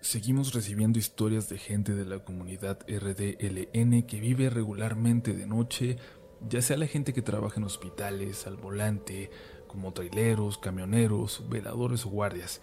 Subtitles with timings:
[0.00, 5.96] Seguimos recibiendo historias de gente de la comunidad RDLN que vive regularmente de noche,
[6.48, 9.28] ya sea la gente que trabaja en hospitales, al volante,
[9.66, 12.62] como traileros, camioneros, veladores o guardias.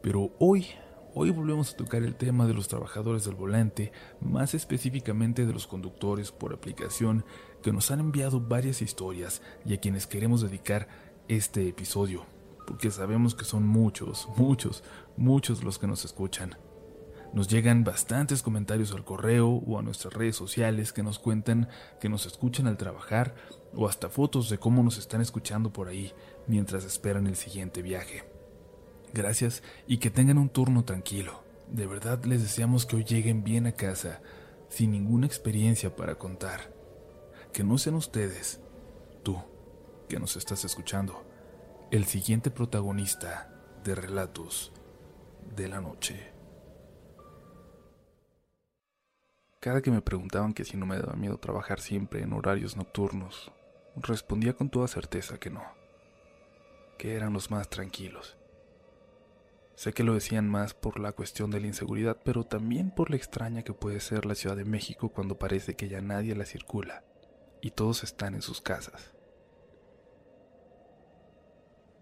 [0.00, 0.68] Pero hoy,
[1.12, 3.90] hoy volvemos a tocar el tema de los trabajadores del volante,
[4.20, 7.24] más específicamente de los conductores por aplicación
[7.64, 10.86] que nos han enviado varias historias y a quienes queremos dedicar
[11.26, 12.26] este episodio,
[12.64, 14.84] porque sabemos que son muchos, muchos,
[15.16, 16.56] muchos los que nos escuchan.
[17.32, 21.68] Nos llegan bastantes comentarios al correo o a nuestras redes sociales que nos cuentan
[22.00, 23.34] que nos escuchan al trabajar
[23.74, 26.12] o hasta fotos de cómo nos están escuchando por ahí
[26.46, 28.24] mientras esperan el siguiente viaje.
[29.12, 31.42] Gracias y que tengan un turno tranquilo.
[31.70, 34.20] De verdad les deseamos que hoy lleguen bien a casa,
[34.68, 36.72] sin ninguna experiencia para contar.
[37.52, 38.60] Que no sean ustedes,
[39.22, 39.36] tú,
[40.08, 41.24] que nos estás escuchando,
[41.90, 43.50] el siguiente protagonista
[43.84, 44.72] de Relatos
[45.54, 46.35] de la Noche.
[49.66, 53.50] Cada que me preguntaban que si no me daba miedo trabajar siempre en horarios nocturnos,
[53.96, 55.64] respondía con toda certeza que no,
[56.98, 58.36] que eran los más tranquilos.
[59.74, 63.16] Sé que lo decían más por la cuestión de la inseguridad, pero también por la
[63.16, 67.02] extraña que puede ser la Ciudad de México cuando parece que ya nadie la circula
[67.60, 69.14] y todos están en sus casas.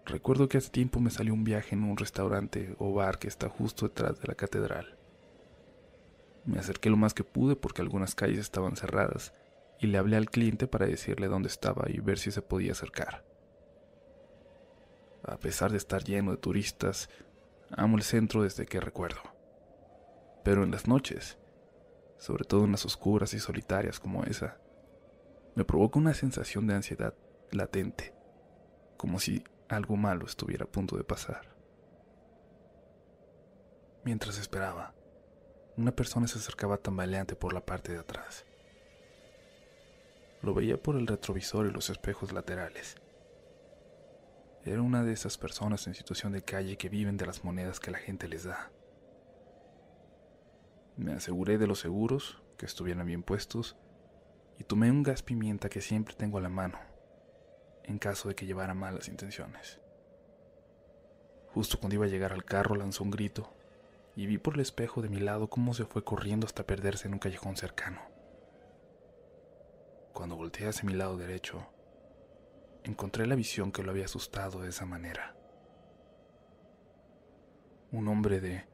[0.05, 3.49] Recuerdo que hace tiempo me salió un viaje en un restaurante o bar que está
[3.49, 4.99] justo detrás de la catedral.
[6.45, 9.33] Me acerqué lo más que pude porque algunas calles estaban cerradas
[9.79, 13.25] y le hablé al cliente para decirle dónde estaba y ver si se podía acercar.
[15.23, 17.09] A pesar de estar lleno de turistas,
[17.71, 19.21] amo el centro desde que recuerdo.
[20.43, 21.39] Pero en las noches,
[22.19, 24.59] sobre todo en las oscuras y solitarias como esa,
[25.55, 27.15] me provoca una sensación de ansiedad
[27.51, 28.15] latente,
[28.99, 31.55] como si algo malo estuviera a punto de pasar.
[34.05, 34.95] Mientras esperaba,
[35.77, 38.45] una persona se acercaba tambaleante por la parte de atrás.
[40.41, 42.97] Lo veía por el retrovisor y los espejos laterales.
[44.65, 47.91] Era una de esas personas en situación de calle que viven de las monedas que
[47.91, 48.71] la gente les da.
[50.97, 53.77] Me aseguré de los seguros, que estuvieran bien puestos,
[54.59, 56.79] y tomé un gas pimienta que siempre tengo a la mano,
[57.83, 59.81] en caso de que llevara malas intenciones.
[61.49, 63.54] Justo cuando iba a llegar al carro lanzó un grito
[64.17, 67.15] y vi por el espejo de mi lado cómo se fue corriendo hasta perderse en
[67.15, 68.01] un callejón cercano.
[70.13, 71.67] Cuando volteé hacia mi lado derecho,
[72.85, 75.35] encontré la visión que lo había asustado de esa manera.
[77.91, 78.67] Un hombre de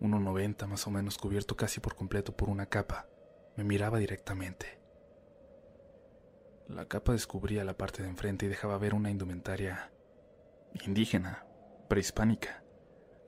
[0.00, 3.06] 1,90 más o menos cubierto casi por completo por una capa,
[3.56, 4.78] me miraba directamente.
[6.68, 9.92] La capa descubría la parte de enfrente y dejaba ver una indumentaria
[10.84, 11.44] indígena,
[11.88, 12.62] prehispánica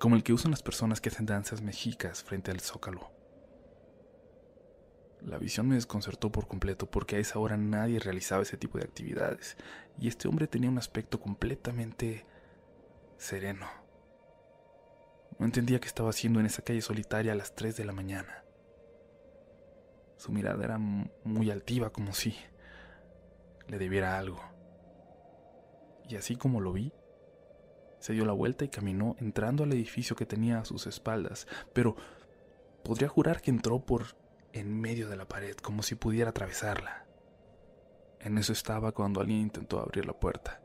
[0.03, 3.13] como el que usan las personas que hacen danzas mexicas frente al zócalo.
[5.21, 8.85] La visión me desconcertó por completo porque a esa hora nadie realizaba ese tipo de
[8.85, 9.57] actividades
[10.01, 12.27] y este hombre tenía un aspecto completamente
[13.17, 13.69] sereno.
[15.39, 18.43] No entendía qué estaba haciendo en esa calle solitaria a las 3 de la mañana.
[20.17, 22.35] Su mirada era muy altiva como si
[23.69, 24.43] le debiera algo.
[26.09, 26.93] Y así como lo vi,
[28.03, 31.95] se dio la vuelta y caminó entrando al edificio que tenía a sus espaldas, pero
[32.83, 34.17] podría jurar que entró por
[34.53, 37.07] en medio de la pared, como si pudiera atravesarla.
[38.19, 40.61] En eso estaba cuando alguien intentó abrir la puerta.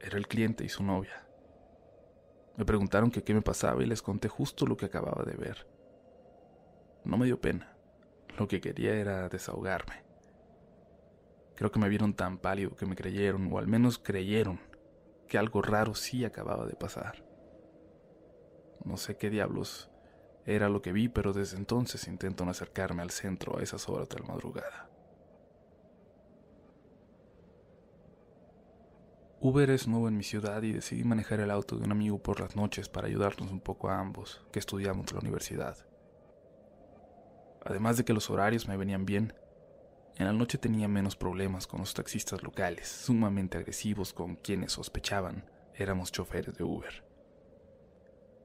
[0.00, 1.26] Era el cliente y su novia.
[2.58, 5.66] Me preguntaron qué me pasaba y les conté justo lo que acababa de ver.
[7.04, 7.74] No me dio pena.
[8.38, 10.04] Lo que quería era desahogarme.
[11.56, 14.60] Creo que me vieron tan pálido que me creyeron, o al menos creyeron
[15.32, 17.24] que algo raro sí acababa de pasar.
[18.84, 19.88] No sé qué diablos
[20.44, 24.10] era lo que vi, pero desde entonces intento no acercarme al centro a esas horas
[24.10, 24.90] de la madrugada.
[29.40, 32.38] Uber es nuevo en mi ciudad y decidí manejar el auto de un amigo por
[32.38, 35.78] las noches para ayudarnos un poco a ambos, que estudiamos la universidad.
[37.64, 39.32] Además de que los horarios me venían bien,
[40.16, 45.44] en la noche tenía menos problemas con los taxistas locales, sumamente agresivos con quienes sospechaban
[45.74, 47.04] éramos choferes de Uber.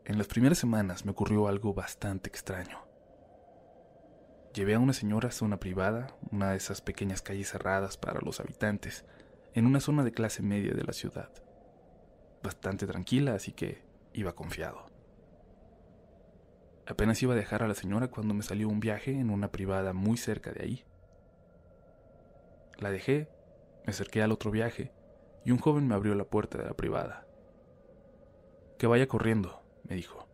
[0.05, 2.79] En las primeras semanas me ocurrió algo bastante extraño.
[4.53, 8.39] Llevé a una señora a zona privada, una de esas pequeñas calles cerradas para los
[8.39, 9.05] habitantes,
[9.53, 11.29] en una zona de clase media de la ciudad.
[12.41, 13.83] Bastante tranquila, así que
[14.13, 14.85] iba confiado.
[16.85, 19.91] Apenas iba a dejar a la señora cuando me salió un viaje en una privada
[19.91, 20.85] muy cerca de ahí.
[22.79, 23.29] La dejé,
[23.85, 24.91] me acerqué al otro viaje
[25.43, 27.25] y un joven me abrió la puerta de la privada.
[28.77, 30.27] Que vaya corriendo, me dijo.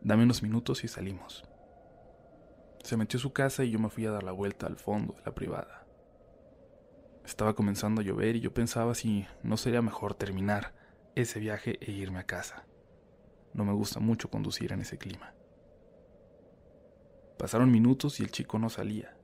[0.00, 1.44] Dame unos minutos y salimos.
[2.82, 5.14] Se metió a su casa y yo me fui a dar la vuelta al fondo
[5.14, 5.86] de la privada.
[7.26, 10.72] Estaba comenzando a llover y yo pensaba si no sería mejor terminar
[11.14, 12.64] ese viaje e irme a casa.
[13.52, 15.34] No me gusta mucho conducir en ese clima.
[17.38, 19.17] Pasaron minutos y el chico no salía.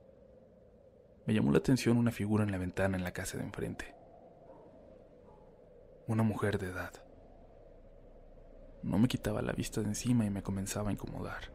[1.25, 3.95] Me llamó la atención una figura en la ventana en la casa de enfrente.
[6.07, 6.93] Una mujer de edad.
[8.83, 11.51] No me quitaba la vista de encima y me comenzaba a incomodar.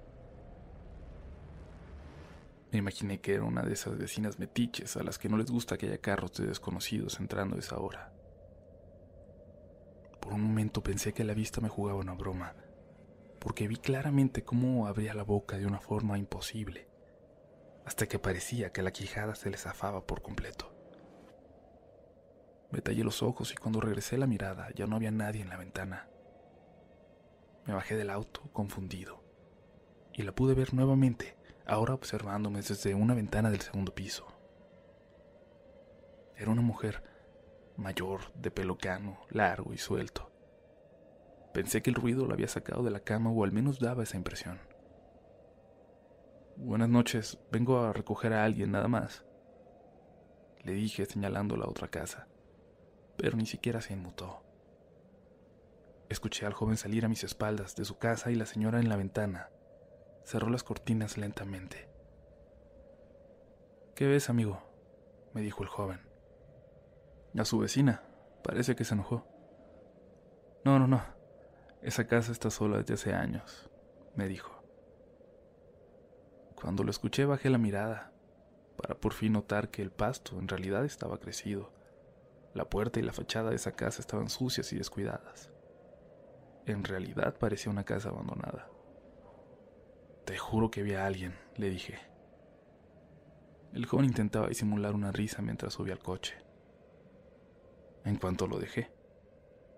[2.72, 5.78] Me imaginé que era una de esas vecinas metiches a las que no les gusta
[5.78, 8.12] que haya carros de desconocidos entrando a esa hora.
[10.20, 12.54] Por un momento pensé que la vista me jugaba una broma,
[13.38, 16.89] porque vi claramente cómo abría la boca de una forma imposible,
[17.90, 20.72] hasta que parecía que la quijada se le zafaba por completo.
[22.70, 25.56] Me tallé los ojos y cuando regresé la mirada ya no había nadie en la
[25.56, 26.08] ventana.
[27.66, 29.24] Me bajé del auto, confundido,
[30.12, 34.24] y la pude ver nuevamente ahora observándome desde una ventana del segundo piso.
[36.36, 37.02] Era una mujer
[37.76, 40.30] mayor, de pelo cano, largo y suelto.
[41.52, 44.16] Pensé que el ruido la había sacado de la cama o al menos daba esa
[44.16, 44.69] impresión.
[46.62, 49.24] Buenas noches, vengo a recoger a alguien nada más.
[50.62, 52.28] Le dije señalando la otra casa,
[53.16, 54.42] pero ni siquiera se inmutó.
[56.10, 58.96] Escuché al joven salir a mis espaldas de su casa y la señora en la
[58.96, 59.48] ventana
[60.22, 61.88] cerró las cortinas lentamente.
[63.94, 64.62] ¿Qué ves, amigo?
[65.32, 66.00] me dijo el joven.
[67.38, 68.02] A su vecina.
[68.42, 69.26] Parece que se enojó.
[70.66, 71.02] No, no, no.
[71.80, 73.70] Esa casa está sola desde hace años,
[74.14, 74.59] me dijo.
[76.60, 78.12] Cuando lo escuché bajé la mirada,
[78.76, 81.72] para por fin notar que el pasto en realidad estaba crecido.
[82.54, 85.50] La puerta y la fachada de esa casa estaban sucias y descuidadas.
[86.66, 88.68] En realidad parecía una casa abandonada.
[90.24, 91.98] Te juro que vi a alguien, le dije.
[93.72, 96.34] El joven intentaba disimular una risa mientras subía al coche.
[98.04, 98.90] En cuanto lo dejé,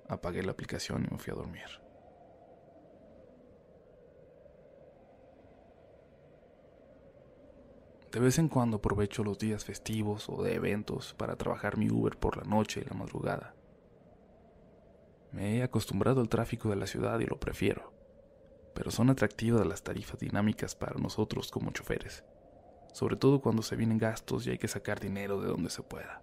[0.08, 1.81] apagué la aplicación y me fui a dormir.
[8.12, 12.16] De vez en cuando aprovecho los días festivos o de eventos para trabajar mi Uber
[12.16, 13.54] por la noche y la madrugada.
[15.32, 17.92] Me he acostumbrado al tráfico de la ciudad y lo prefiero
[18.74, 22.24] pero son atractivas las tarifas dinámicas para nosotros como choferes,
[22.92, 26.22] sobre todo cuando se vienen gastos y hay que sacar dinero de donde se pueda.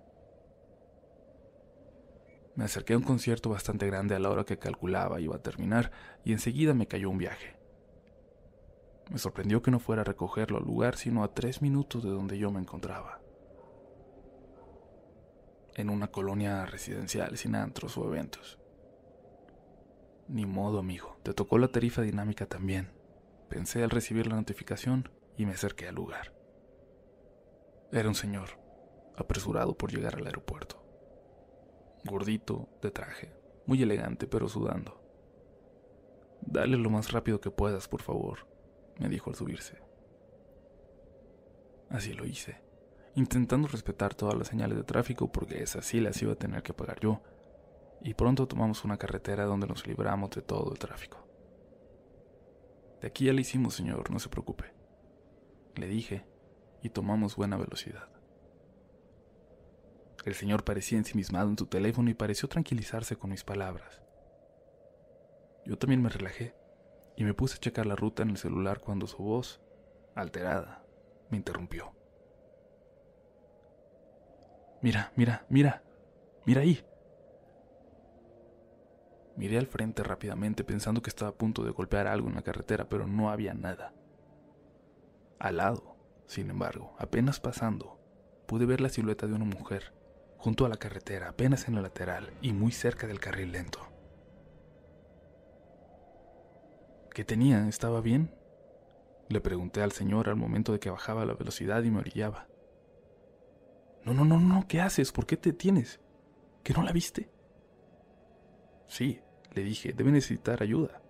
[2.56, 5.92] Me acerqué a un concierto bastante grande a la hora que calculaba iba a terminar
[6.26, 7.59] y enseguida me cayó un viaje.
[9.10, 12.38] Me sorprendió que no fuera a recogerlo al lugar sino a tres minutos de donde
[12.38, 13.22] yo me encontraba.
[15.76, 18.60] En una colonia residencial sin antros o eventos.
[20.28, 22.92] Ni modo, amigo, te tocó la tarifa dinámica también.
[23.50, 26.36] Pensé al recibir la notificación y me acerqué al lugar.
[27.92, 28.50] Era un señor,
[29.16, 30.84] apresurado por llegar al aeropuerto.
[32.06, 33.34] Gordito, de traje,
[33.66, 35.02] muy elegante pero sudando.
[36.42, 38.48] Dale lo más rápido que puedas, por favor,
[39.00, 39.78] me dijo al subirse.
[41.90, 42.62] Así lo hice,
[43.16, 46.74] intentando respetar todas las señales de tráfico porque esas sí las iba a tener que
[46.74, 47.22] pagar yo
[48.02, 51.18] y pronto tomamos una carretera donde nos libramos de todo el tráfico.
[53.02, 54.66] De aquí ya lo hicimos, señor, no se preocupe.
[55.76, 56.26] Le dije,
[56.82, 58.10] y tomamos buena velocidad.
[60.26, 64.02] El señor parecía ensimismado en su teléfono y pareció tranquilizarse con mis palabras.
[65.66, 66.54] Yo también me relajé
[67.20, 69.60] y me puse a checar la ruta en el celular cuando su voz,
[70.16, 70.86] alterada,
[71.30, 71.92] me interrumpió.
[74.82, 75.84] Mira, mira, mira,
[76.46, 76.82] mira ahí.
[79.36, 82.88] Miré al frente rápidamente pensando que estaba a punto de golpear algo en la carretera,
[82.88, 83.94] pero no había nada.
[85.40, 88.00] Al lado, sin embargo, apenas pasando,
[88.48, 89.94] pude ver la silueta de una mujer,
[90.38, 93.82] junto a la carretera, apenas en la lateral y muy cerca del carril lento.
[97.14, 97.68] ¿Qué tenía?
[97.68, 98.36] ¿Estaba bien?
[99.30, 102.48] Le pregunté al señor al momento de que bajaba la velocidad y me orillaba.
[104.04, 105.12] No, no, no, no, ¿qué haces?
[105.12, 106.00] ¿Por qué te tienes?
[106.64, 107.30] ¿Que no la viste?
[108.88, 109.22] Sí,
[109.54, 111.02] le dije, debe necesitar ayuda.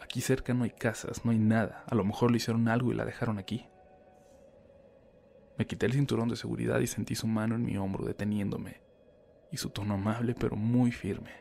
[0.00, 1.84] Aquí cerca no hay casas, no hay nada.
[1.88, 3.66] A lo mejor le hicieron algo y la dejaron aquí.
[5.58, 8.82] Me quité el cinturón de seguridad y sentí su mano en mi hombro deteniéndome,
[9.50, 11.32] y su tono amable pero muy firme.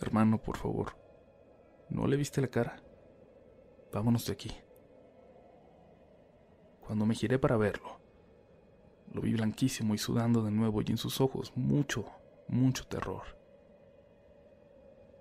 [0.00, 0.99] Hermano, por favor,
[1.90, 2.82] ¿no le viste la cara?
[3.92, 4.50] Vámonos de aquí.
[6.80, 8.00] Cuando me giré para verlo,
[9.12, 12.06] lo vi blanquísimo y sudando de nuevo y en sus ojos mucho,
[12.48, 13.40] mucho terror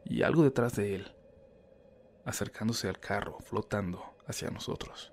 [0.10, 1.16] y algo detrás de él.
[2.26, 5.12] acercándose al carro, flotando hacia nosotros.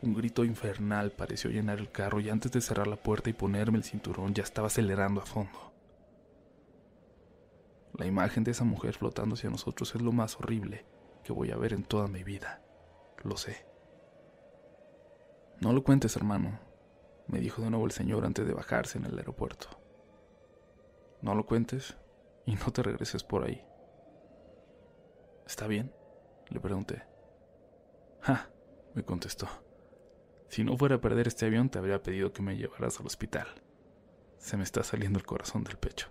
[0.00, 3.76] Un grito infernal pareció llenar el carro y antes de cerrar la puerta y ponerme
[3.76, 5.71] el cinturón ya estaba acelerando a fondo.
[7.94, 10.86] La imagen de esa mujer flotando hacia nosotros es lo más horrible
[11.22, 12.62] que voy a ver en toda mi vida.
[13.22, 13.66] Lo sé.
[15.60, 16.58] No lo cuentes, hermano,
[17.28, 19.68] me dijo de nuevo el señor antes de bajarse en el aeropuerto.
[21.20, 21.96] No lo cuentes
[22.46, 23.64] y no te regreses por ahí.
[25.46, 25.92] ¿Está bien?
[26.48, 27.04] Le pregunté.
[28.20, 28.50] Ja,
[28.94, 29.48] me contestó.
[30.48, 33.48] Si no fuera a perder este avión, te habría pedido que me llevaras al hospital.
[34.38, 36.10] Se me está saliendo el corazón del pecho.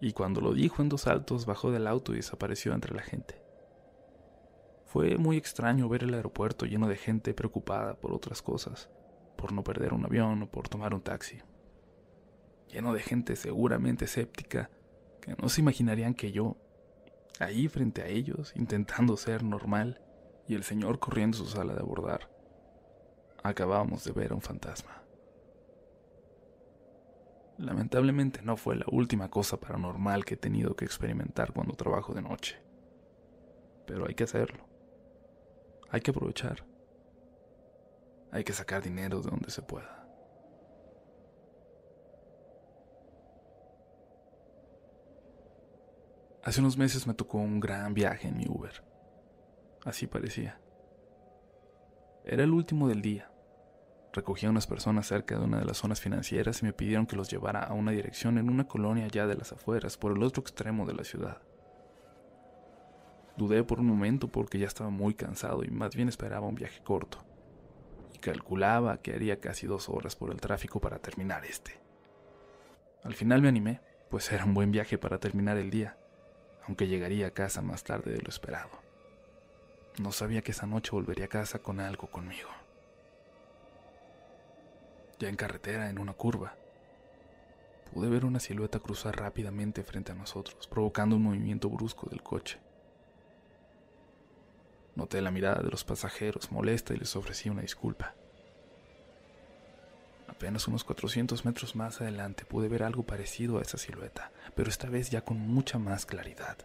[0.00, 3.42] Y cuando lo dijo en dos saltos, bajó del auto y desapareció entre la gente.
[4.86, 8.88] Fue muy extraño ver el aeropuerto lleno de gente preocupada por otras cosas,
[9.36, 11.38] por no perder un avión o por tomar un taxi.
[12.68, 14.70] Lleno de gente seguramente escéptica
[15.20, 16.56] que no se imaginarían que yo,
[17.38, 20.00] ahí frente a ellos, intentando ser normal,
[20.46, 22.30] y el señor corriendo su sala de abordar,
[23.42, 25.02] acabábamos de ver a un fantasma.
[27.58, 32.22] Lamentablemente no fue la última cosa paranormal que he tenido que experimentar cuando trabajo de
[32.22, 32.56] noche.
[33.84, 34.64] Pero hay que hacerlo.
[35.90, 36.64] Hay que aprovechar.
[38.30, 40.06] Hay que sacar dinero de donde se pueda.
[46.44, 48.84] Hace unos meses me tocó un gran viaje en mi Uber.
[49.84, 50.60] Así parecía.
[52.24, 53.32] Era el último del día.
[54.18, 57.14] Recogí a unas personas cerca de una de las zonas financieras y me pidieron que
[57.14, 60.40] los llevara a una dirección en una colonia ya de las afueras, por el otro
[60.40, 61.40] extremo de la ciudad.
[63.36, 66.82] Dudé por un momento porque ya estaba muy cansado y más bien esperaba un viaje
[66.82, 67.18] corto.
[68.12, 71.78] Y calculaba que haría casi dos horas por el tráfico para terminar este.
[73.04, 75.96] Al final me animé, pues era un buen viaje para terminar el día,
[76.66, 78.82] aunque llegaría a casa más tarde de lo esperado.
[80.00, 82.48] No sabía que esa noche volvería a casa con algo conmigo.
[85.18, 86.54] Ya en carretera, en una curva,
[87.92, 92.58] pude ver una silueta cruzar rápidamente frente a nosotros, provocando un movimiento brusco del coche.
[94.94, 98.14] Noté la mirada de los pasajeros molesta y les ofrecí una disculpa.
[100.26, 104.88] Apenas unos 400 metros más adelante pude ver algo parecido a esa silueta, pero esta
[104.88, 106.58] vez ya con mucha más claridad.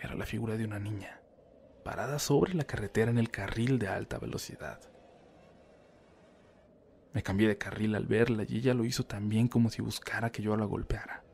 [0.00, 1.20] Era la figura de una niña
[1.84, 4.91] parada sobre la carretera en el carril de alta velocidad.
[7.12, 10.30] Me cambié de carril al verla y ella lo hizo tan bien como si buscara
[10.30, 11.24] que yo la golpeara.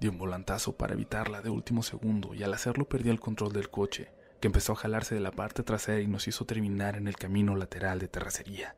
[0.00, 3.70] Di un volantazo para evitarla de último segundo y al hacerlo perdí el control del
[3.70, 7.16] coche, que empezó a jalarse de la parte trasera y nos hizo terminar en el
[7.16, 8.76] camino lateral de terracería.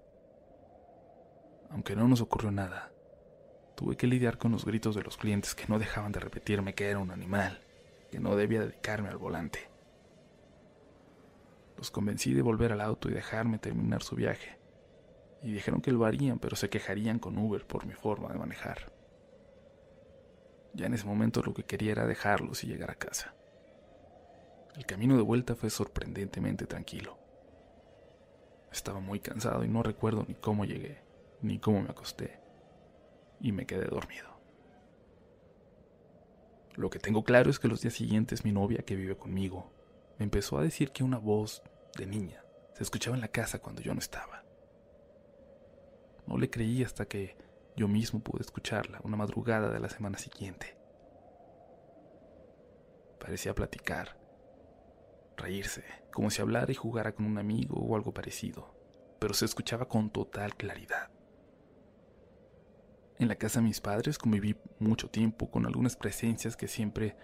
[1.70, 2.92] Aunque no nos ocurrió nada,
[3.74, 6.88] tuve que lidiar con los gritos de los clientes que no dejaban de repetirme que
[6.88, 7.60] era un animal,
[8.12, 9.68] que no debía dedicarme al volante.
[11.76, 14.57] Los convencí de volver al auto y dejarme terminar su viaje.
[15.42, 18.92] Y dijeron que lo harían, pero se quejarían con Uber por mi forma de manejar.
[20.74, 23.34] Ya en ese momento lo que quería era dejarlos y llegar a casa.
[24.76, 27.18] El camino de vuelta fue sorprendentemente tranquilo.
[28.70, 31.02] Estaba muy cansado y no recuerdo ni cómo llegué,
[31.40, 32.38] ni cómo me acosté.
[33.40, 34.28] Y me quedé dormido.
[36.74, 39.72] Lo que tengo claro es que los días siguientes mi novia que vive conmigo
[40.18, 41.62] me empezó a decir que una voz
[41.96, 44.44] de niña se escuchaba en la casa cuando yo no estaba.
[46.28, 47.36] No le creí hasta que
[47.76, 50.76] yo mismo pude escucharla una madrugada de la semana siguiente.
[53.18, 54.16] Parecía platicar,
[55.36, 58.74] reírse, como si hablara y jugara con un amigo o algo parecido,
[59.18, 61.10] pero se escuchaba con total claridad.
[63.18, 67.16] En la casa de mis padres conviví mucho tiempo con algunas presencias que siempre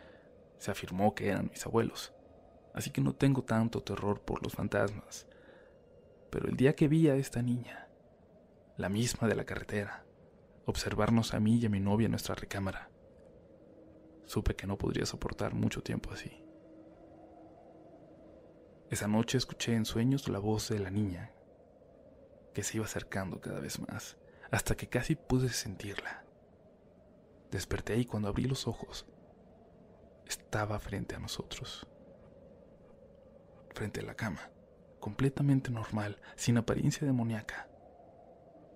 [0.58, 2.12] se afirmó que eran mis abuelos
[2.74, 5.26] así que no tengo tanto terror por los fantasmas.
[6.30, 7.83] Pero el día que vi a esta niña,
[8.76, 10.04] la misma de la carretera,
[10.66, 12.90] observarnos a mí y a mi novia en nuestra recámara,
[14.24, 16.42] supe que no podría soportar mucho tiempo así.
[18.90, 21.32] Esa noche escuché en sueños la voz de la niña,
[22.52, 24.16] que se iba acercando cada vez más,
[24.50, 26.24] hasta que casi pude sentirla.
[27.50, 29.06] Desperté y cuando abrí los ojos,
[30.26, 31.86] estaba frente a nosotros
[33.74, 34.50] frente a la cama,
[35.00, 37.68] completamente normal, sin apariencia demoníaca.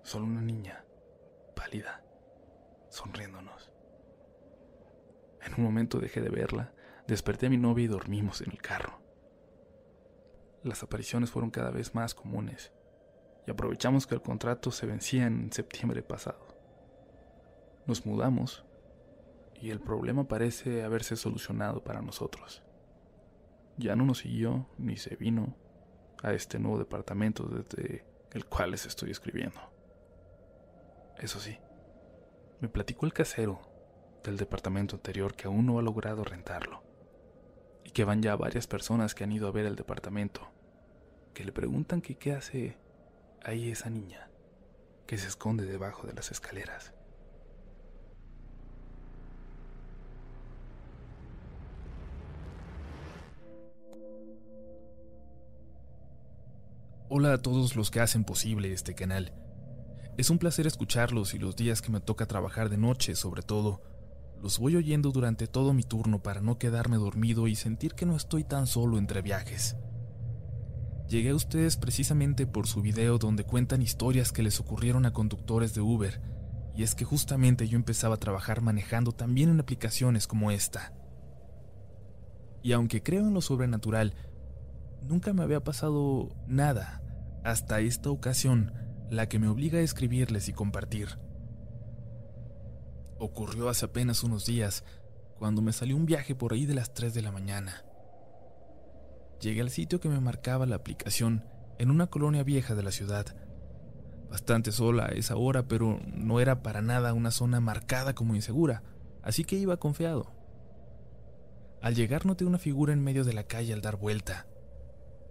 [0.03, 0.83] Solo una niña,
[1.55, 2.03] pálida,
[2.89, 3.71] sonriéndonos.
[5.41, 6.73] En un momento dejé de verla,
[7.07, 8.99] desperté a mi novia y dormimos en el carro.
[10.63, 12.73] Las apariciones fueron cada vez más comunes
[13.47, 16.47] y aprovechamos que el contrato se vencía en septiembre pasado.
[17.85, 18.65] Nos mudamos
[19.61, 22.63] y el problema parece haberse solucionado para nosotros.
[23.77, 25.55] Ya no nos siguió ni se vino
[26.21, 29.59] a este nuevo departamento desde el cual les estoy escribiendo.
[31.19, 31.57] Eso sí,
[32.61, 33.59] me platicó el casero
[34.23, 36.81] del departamento anterior que aún no ha logrado rentarlo
[37.83, 40.49] y que van ya varias personas que han ido a ver el departamento,
[41.33, 42.77] que le preguntan qué hace
[43.43, 44.29] ahí esa niña
[45.07, 46.93] que se esconde debajo de las escaleras.
[57.09, 59.33] Hola a todos los que hacen posible este canal.
[60.19, 63.81] Es un placer escucharlos y los días que me toca trabajar de noche, sobre todo,
[64.41, 68.17] los voy oyendo durante todo mi turno para no quedarme dormido y sentir que no
[68.17, 69.77] estoy tan solo entre viajes.
[71.07, 75.73] Llegué a ustedes precisamente por su video donde cuentan historias que les ocurrieron a conductores
[75.73, 76.19] de Uber,
[76.75, 80.91] y es que justamente yo empezaba a trabajar manejando también en aplicaciones como esta.
[82.61, 84.15] Y aunque creo en lo sobrenatural,
[85.01, 87.01] nunca me había pasado nada
[87.45, 88.73] hasta esta ocasión,
[89.09, 91.17] la que me obliga a escribirles y compartir.
[93.17, 94.83] Ocurrió hace apenas unos días,
[95.37, 97.83] cuando me salió un viaje por ahí de las 3 de la mañana.
[99.41, 101.45] Llegué al sitio que me marcaba la aplicación
[101.79, 103.25] en una colonia vieja de la ciudad.
[104.29, 108.83] Bastante sola a esa hora, pero no era para nada una zona marcada como insegura,
[109.23, 110.35] así que iba confiado.
[111.81, 114.45] Al llegar noté una figura en medio de la calle al dar vuelta.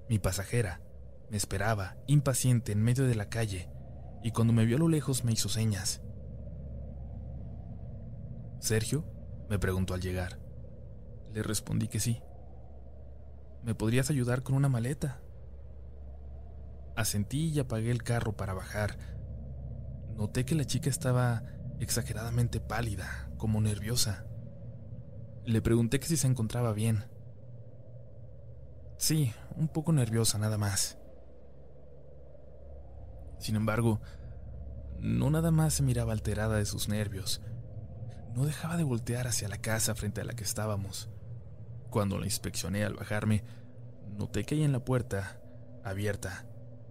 [0.09, 0.81] Mi pasajera
[1.31, 3.71] me esperaba, impaciente, en medio de la calle,
[4.23, 6.03] y cuando me vio a lo lejos me hizo señas.
[8.61, 9.05] ¿Sergio?
[9.49, 10.39] me preguntó al llegar.
[11.33, 12.23] Le respondí que sí.
[13.63, 15.21] ¿Me podrías ayudar con una maleta?
[16.97, 18.99] Asentí y apagué el carro para bajar.
[20.17, 21.45] Noté que la chica estaba
[21.79, 24.27] exageradamente pálida, como nerviosa.
[25.45, 27.05] Le pregunté que si se encontraba bien.
[28.99, 30.98] Sí, un poco nerviosa nada más.
[33.39, 34.01] Sin embargo,
[34.99, 37.41] no nada más se miraba alterada de sus nervios.
[38.35, 41.09] No dejaba de voltear hacia la casa frente a la que estábamos.
[41.91, 43.45] Cuando la inspeccioné al bajarme,
[44.17, 45.41] noté que ahí en la puerta,
[45.85, 46.47] abierta,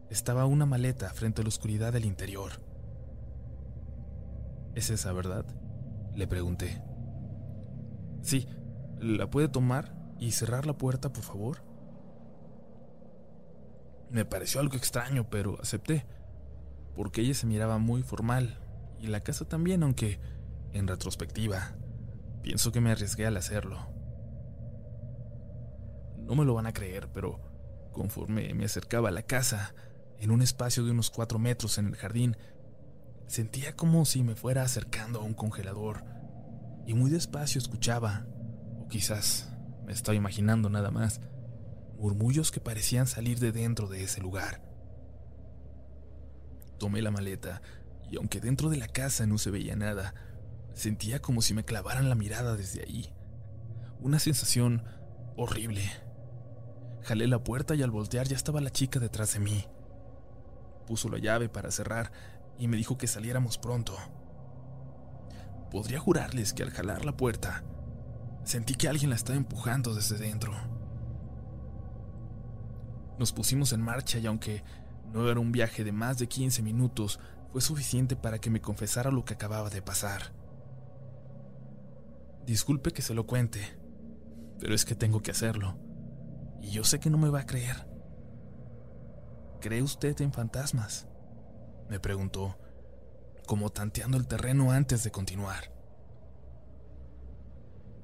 [0.10, 2.54] estaba una maleta frente a la oscuridad del interior.
[4.74, 5.46] ¿Es esa verdad?
[6.16, 6.82] Le pregunté.
[8.22, 8.48] Sí,
[9.00, 11.64] ¿la puede tomar y cerrar la puerta, por favor?
[14.10, 16.06] Me pareció algo extraño, pero acepté,
[16.98, 18.58] porque ella se miraba muy formal,
[19.00, 20.20] y la casa también, aunque,
[20.74, 21.76] en retrospectiva,
[22.42, 23.88] pienso que me arriesgué al hacerlo.
[26.18, 27.40] No me lo van a creer, pero
[27.94, 29.76] conforme me acercaba a la casa,
[30.20, 32.36] en un espacio de unos cuatro metros en el jardín,
[33.28, 36.04] sentía como si me fuera acercando a un congelador,
[36.88, 38.26] y muy despacio escuchaba,
[38.80, 39.54] o quizás
[39.86, 41.22] me estaba imaginando nada más,
[42.00, 44.67] murmullos que parecían salir de dentro de ese lugar.
[46.78, 47.62] Tomé la maleta
[48.10, 50.14] y aunque dentro de la casa no se veía nada,
[50.74, 53.14] sentía como si me clavaran la mirada desde ahí.
[54.00, 54.84] Una sensación
[55.36, 55.84] horrible.
[57.04, 59.66] Jalé la puerta y al voltear ya estaba la chica detrás de mí.
[60.86, 62.12] Puso la llave para cerrar
[62.58, 63.96] y me dijo que saliéramos pronto.
[65.72, 67.64] Podría jurarles que al jalar la puerta,
[68.44, 70.54] sentí que alguien la estaba empujando desde dentro.
[73.20, 74.64] Nos pusimos en marcha y aunque
[75.14, 77.20] no era un viaje de más de 15 minutos,
[77.52, 80.34] fue suficiente para que me confesara lo que acababa de pasar.
[82.46, 83.60] Disculpe que se lo cuente,
[84.60, 85.78] pero es que tengo que hacerlo.
[86.62, 87.88] Y yo sé que no me va a creer.
[89.60, 91.08] ¿Cree usted en fantasmas?
[91.90, 92.58] Me preguntó,
[93.46, 95.74] como tanteando el terreno antes de continuar.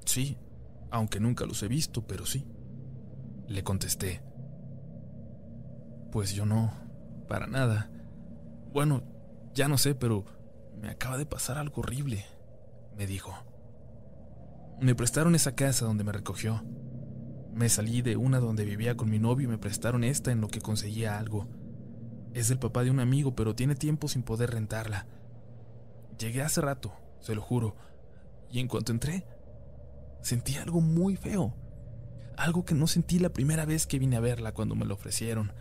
[0.04, 0.38] Sí,
[0.90, 2.46] aunque nunca los he visto, pero sí.
[3.46, 4.22] Le contesté.
[6.10, 6.72] Pues yo no,
[7.24, 7.90] para nada.
[8.72, 9.02] Bueno,
[9.54, 10.24] ya no sé, pero
[10.80, 12.24] me acaba de pasar algo horrible,
[12.96, 13.32] me dijo.
[14.80, 16.62] Me prestaron esa casa donde me recogió.
[17.52, 20.48] Me salí de una donde vivía con mi novio y me prestaron esta en lo
[20.48, 21.46] que conseguía algo.
[22.32, 25.06] Es del papá de un amigo, pero tiene tiempo sin poder rentarla.
[26.18, 27.76] Llegué hace rato, se lo juro,
[28.50, 29.24] y en cuanto entré,
[30.22, 31.54] sentí algo muy feo.
[32.36, 35.52] Algo que no sentí la primera vez que vine a verla cuando me lo ofrecieron.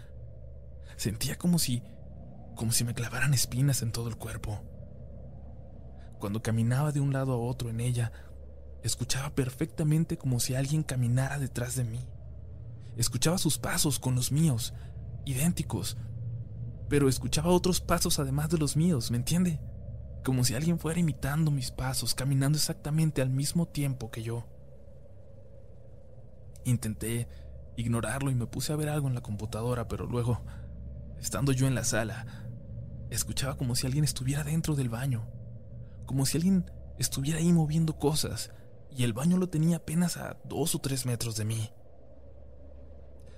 [0.98, 1.84] Sentía como si
[2.56, 4.62] como si me clavaran espinas en todo el cuerpo.
[6.20, 8.12] Cuando caminaba de un lado a otro en ella,
[8.84, 12.08] escuchaba perfectamente como si alguien caminara detrás de mí.
[12.96, 14.74] Escuchaba sus pasos con los míos,
[15.26, 15.98] idénticos,
[16.90, 19.60] pero escuchaba otros pasos además de los míos, ¿me entiende?
[20.24, 24.46] como si alguien fuera imitando mis pasos, caminando exactamente al mismo tiempo que yo.
[26.64, 27.28] Intenté
[27.76, 30.42] ignorarlo y me puse a ver algo en la computadora, pero luego,
[31.24, 32.26] estando yo en la sala,
[33.10, 35.26] escuchaba como si alguien estuviera dentro del baño,
[36.06, 38.52] como si alguien estuviera ahí moviendo cosas,
[38.92, 41.72] y el baño lo tenía apenas a dos o tres metros de mí.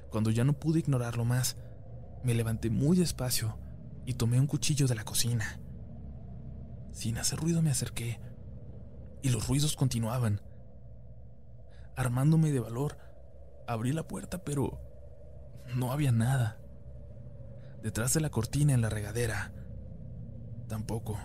[0.10, 1.58] Cuando ya no pude ignorarlo más,
[2.24, 3.56] me levanté muy despacio
[4.04, 5.60] y tomé un cuchillo de la cocina.
[6.92, 8.20] Sin hacer ruido me acerqué,
[9.22, 10.42] y los ruidos continuaban.
[11.96, 12.98] Armándome de valor,
[13.68, 14.82] abrí la puerta, pero
[15.76, 16.65] no había nada.
[17.86, 19.54] Detrás de la cortina en la regadera,
[20.68, 21.20] tampoco,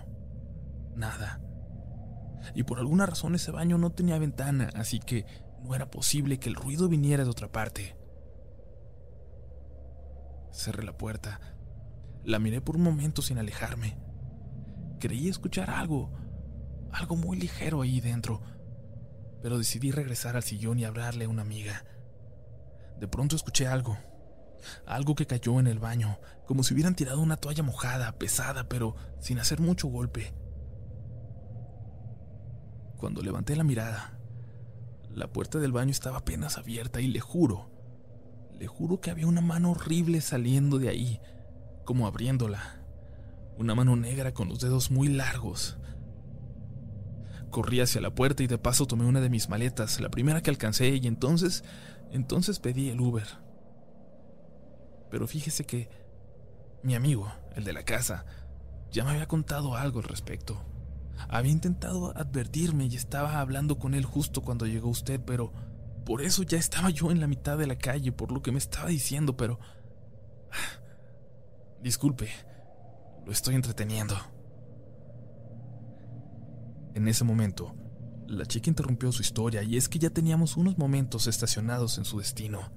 [0.94, 1.40] nada.
[2.54, 5.24] Y por alguna razón ese baño no tenía ventana, así que
[5.64, 7.96] no era posible que el ruido viniera de otra parte.
[10.52, 11.40] Cerré la puerta.
[12.24, 13.96] La miré por un momento sin alejarme.
[14.98, 16.12] Creí escuchar algo,
[16.92, 18.42] algo muy ligero ahí dentro,
[19.40, 21.86] pero decidí regresar al sillón y hablarle a una amiga.
[22.98, 23.96] De pronto escuché algo,
[24.86, 28.96] algo que cayó en el baño, como si hubieran tirado una toalla mojada, pesada, pero
[29.20, 30.34] sin hacer mucho golpe.
[32.96, 34.18] Cuando levanté la mirada,
[35.14, 37.70] la puerta del baño estaba apenas abierta y le juro,
[38.60, 41.20] le juro que había una mano horrible saliendo de ahí,
[41.86, 42.84] como abriéndola.
[43.56, 45.78] Una mano negra con los dedos muy largos.
[47.50, 50.50] Corrí hacia la puerta y de paso tomé una de mis maletas, la primera que
[50.50, 51.64] alcancé, y entonces,
[52.10, 53.26] entonces pedí el Uber.
[55.10, 55.88] Pero fíjese que
[56.82, 58.24] mi amigo, el de la casa,
[58.90, 60.64] ya me había contado algo al respecto.
[61.28, 65.52] Había intentado advertirme y estaba hablando con él justo cuando llegó usted, pero
[66.04, 68.58] por eso ya estaba yo en la mitad de la calle, por lo que me
[68.58, 69.58] estaba diciendo, pero...
[71.82, 72.28] Disculpe,
[73.24, 74.16] lo estoy entreteniendo.
[76.94, 77.74] En ese momento,
[78.26, 82.18] la chica interrumpió su historia y es que ya teníamos unos momentos estacionados en su
[82.18, 82.72] destino.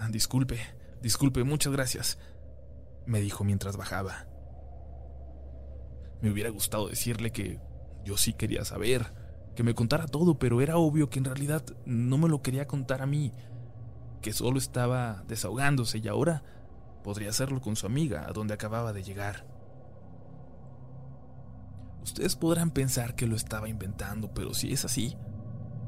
[0.00, 0.58] Ah, disculpe,
[1.02, 2.18] disculpe, muchas gracias,
[3.04, 4.26] me dijo mientras bajaba.
[6.22, 7.60] Me hubiera gustado decirle que
[8.02, 9.12] yo sí quería saber,
[9.54, 13.02] que me contara todo, pero era obvio que en realidad no me lo quería contar
[13.02, 13.34] a mí,
[14.22, 16.42] que solo estaba desahogándose y ahora
[17.04, 19.46] podría hacerlo con su amiga, a donde acababa de llegar.
[22.02, 25.14] Ustedes podrán pensar que lo estaba inventando, pero si es así,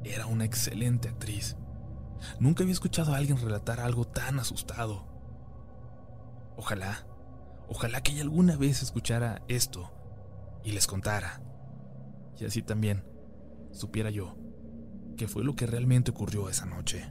[0.04, 1.56] era una excelente actriz.
[2.38, 5.06] Nunca había escuchado a alguien relatar algo tan asustado.
[6.56, 7.06] Ojalá,
[7.68, 9.90] ojalá que ella alguna vez escuchara esto
[10.64, 11.40] y les contara.
[12.38, 13.04] Y así también
[13.72, 14.36] supiera yo
[15.16, 17.10] qué fue lo que realmente ocurrió esa noche.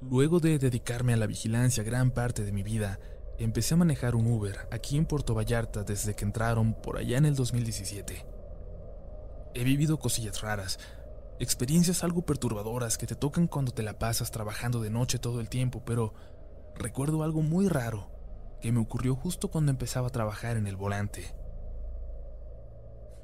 [0.00, 2.98] Luego de dedicarme a la vigilancia gran parte de mi vida,
[3.38, 7.24] empecé a manejar un Uber aquí en Puerto Vallarta desde que entraron por allá en
[7.24, 8.31] el 2017.
[9.54, 10.78] He vivido cosillas raras,
[11.38, 15.48] experiencias algo perturbadoras que te tocan cuando te la pasas trabajando de noche todo el
[15.48, 16.14] tiempo, pero
[16.74, 18.10] recuerdo algo muy raro
[18.62, 21.34] que me ocurrió justo cuando empezaba a trabajar en el volante.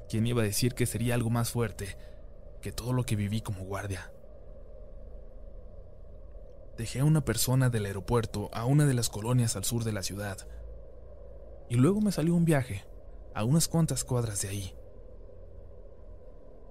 [0.09, 1.97] ¿Quién iba a decir que sería algo más fuerte
[2.61, 4.11] que todo lo que viví como guardia?
[6.77, 10.03] Dejé a una persona del aeropuerto a una de las colonias al sur de la
[10.03, 10.37] ciudad.
[11.69, 12.85] Y luego me salió un viaje
[13.33, 14.78] a unas cuantas cuadras de ahí.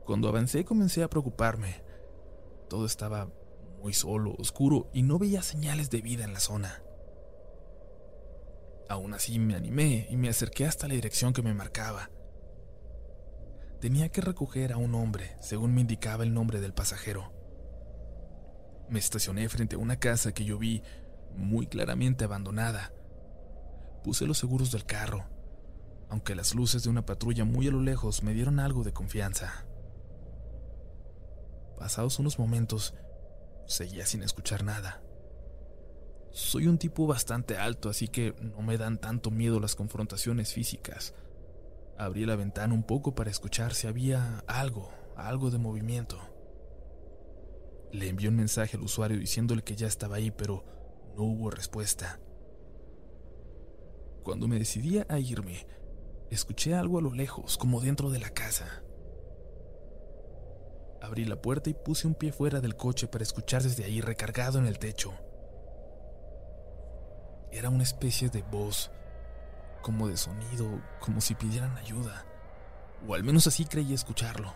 [0.09, 1.83] Cuando avancé comencé a preocuparme.
[2.71, 3.29] Todo estaba
[3.83, 6.83] muy solo, oscuro y no veía señales de vida en la zona.
[8.88, 12.09] Aún así me animé y me acerqué hasta la dirección que me marcaba.
[13.83, 17.31] Tenía que recoger a un hombre, según me indicaba el nombre del pasajero.
[18.88, 20.83] Me estacioné frente a una casa que yo vi
[21.37, 22.94] muy claramente abandonada.
[24.03, 25.27] Puse los seguros del carro,
[26.09, 29.67] aunque las luces de una patrulla muy a lo lejos me dieron algo de confianza.
[31.79, 32.95] Pasados unos momentos,
[33.67, 35.01] seguía sin escuchar nada.
[36.31, 41.14] Soy un tipo bastante alto, así que no me dan tanto miedo las confrontaciones físicas.
[41.97, 46.19] Abrí la ventana un poco para escuchar si había algo, algo de movimiento.
[47.93, 50.64] Le envié un mensaje al usuario diciéndole que ya estaba ahí, pero
[51.17, 52.21] no hubo respuesta.
[54.25, 55.67] Cuando me decidí a irme,
[56.31, 58.83] escuché algo a lo lejos, como dentro de la casa.
[61.01, 64.59] Abrí la puerta y puse un pie fuera del coche para escuchar desde ahí recargado
[64.59, 65.13] en el techo.
[67.53, 68.91] Era una especie de voz,
[69.81, 72.27] como de sonido, como si pidieran ayuda,
[73.07, 74.53] o al menos así creí escucharlo.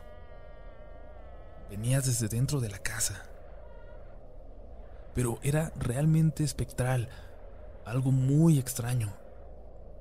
[1.71, 3.23] Venías desde dentro de la casa.
[5.15, 7.09] pero era realmente espectral,
[7.85, 9.13] algo muy extraño.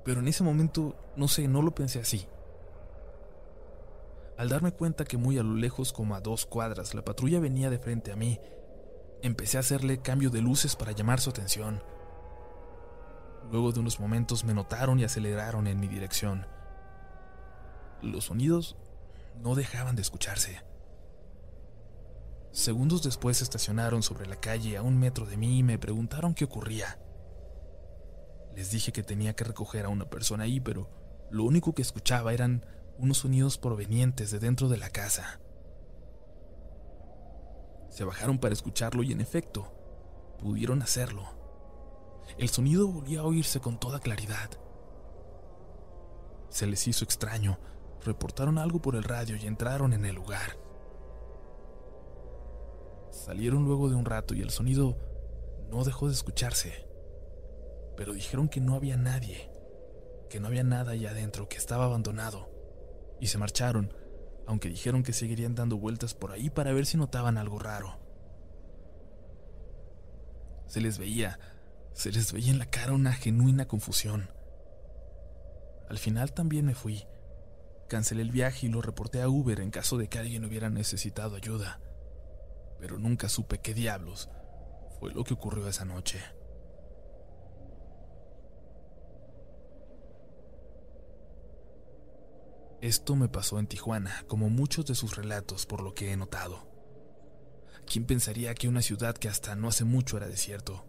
[0.04, 2.26] Pero en ese momento, no sé, no lo pensé así.
[4.42, 7.70] Al darme cuenta que muy a lo lejos, como a dos cuadras, la patrulla venía
[7.70, 8.40] de frente a mí,
[9.22, 11.80] empecé a hacerle cambio de luces para llamar su atención.
[13.52, 16.48] Luego de unos momentos me notaron y aceleraron en mi dirección.
[18.02, 18.76] Los sonidos
[19.40, 20.60] no dejaban de escucharse.
[22.50, 26.46] Segundos después estacionaron sobre la calle a un metro de mí y me preguntaron qué
[26.46, 26.98] ocurría.
[28.56, 30.90] Les dije que tenía que recoger a una persona ahí, pero
[31.30, 32.66] lo único que escuchaba eran
[32.98, 35.40] unos sonidos provenientes de dentro de la casa.
[37.88, 39.72] Se bajaron para escucharlo y en efecto,
[40.38, 41.24] pudieron hacerlo.
[42.38, 44.50] El sonido volvía a oírse con toda claridad.
[46.48, 47.58] Se les hizo extraño,
[48.04, 50.58] reportaron algo por el radio y entraron en el lugar.
[53.10, 54.96] Salieron luego de un rato y el sonido
[55.70, 56.86] no dejó de escucharse.
[57.96, 59.50] Pero dijeron que no había nadie,
[60.30, 62.51] que no había nada allá adentro, que estaba abandonado.
[63.22, 63.94] Y se marcharon,
[64.46, 67.98] aunque dijeron que seguirían dando vueltas por ahí para ver si notaban algo raro.
[70.66, 71.38] Se les veía,
[71.94, 74.28] se les veía en la cara una genuina confusión.
[75.88, 77.06] Al final también me fui.
[77.88, 81.36] Cancelé el viaje y lo reporté a Uber en caso de que alguien hubiera necesitado
[81.36, 81.80] ayuda
[82.82, 84.28] pero nunca supe qué diablos
[84.98, 86.20] fue lo que ocurrió esa noche.
[92.82, 96.68] Esto me pasó en Tijuana, como muchos de sus relatos, por lo que he notado.
[97.86, 100.84] ¿Quién pensaría que una ciudad que hasta no hace mucho era desierto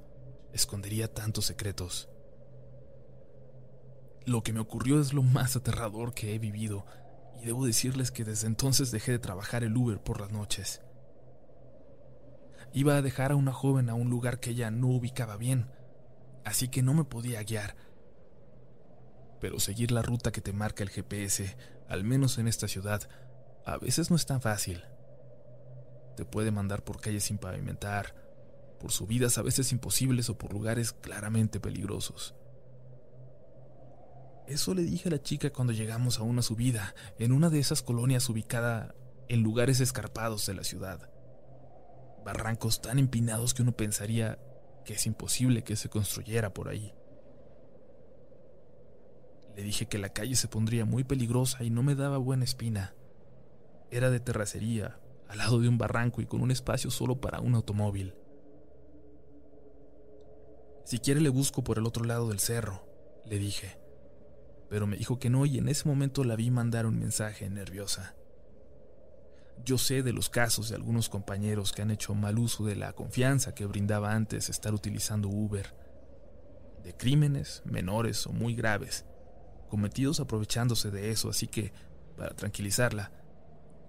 [0.53, 2.09] escondería tantos secretos?
[4.25, 6.87] Lo que me ocurrió es lo más aterrador que he vivido,
[7.39, 10.81] y debo decirles que desde entonces dejé de trabajar el Uber por las noches.
[12.73, 15.69] Iba a dejar a una joven a un lugar que ella no ubicaba bien,
[16.43, 17.75] así que no me podía guiar.
[19.43, 21.57] Pero seguir la ruta que te marca el GPS,
[21.89, 23.09] al menos en esta ciudad,
[23.65, 24.81] a veces no es tan fácil.
[26.15, 28.15] Te puede mandar por calles sin pavimentar,
[28.79, 32.35] por subidas a veces imposibles o por lugares claramente peligrosos.
[34.47, 37.81] Eso le dije a la chica cuando llegamos a una subida, en una de esas
[37.81, 38.95] colonias ubicada
[39.27, 41.09] en lugares escarpados de la ciudad
[42.23, 44.39] barrancos tan empinados que uno pensaría
[44.85, 46.93] que es imposible que se construyera por ahí.
[49.55, 52.95] Le dije que la calle se pondría muy peligrosa y no me daba buena espina.
[53.91, 57.55] Era de terracería, al lado de un barranco y con un espacio solo para un
[57.55, 58.15] automóvil.
[60.85, 62.85] Si quiere le busco por el otro lado del cerro,
[63.25, 63.79] le dije.
[64.69, 68.15] Pero me dijo que no y en ese momento la vi mandar un mensaje nerviosa.
[69.63, 72.93] Yo sé de los casos de algunos compañeros que han hecho mal uso de la
[72.93, 75.73] confianza que brindaba antes estar utilizando Uber,
[76.83, 79.05] de crímenes menores o muy graves,
[79.73, 81.73] cometidos aprovechándose de eso, así que,
[82.15, 83.11] para tranquilizarla,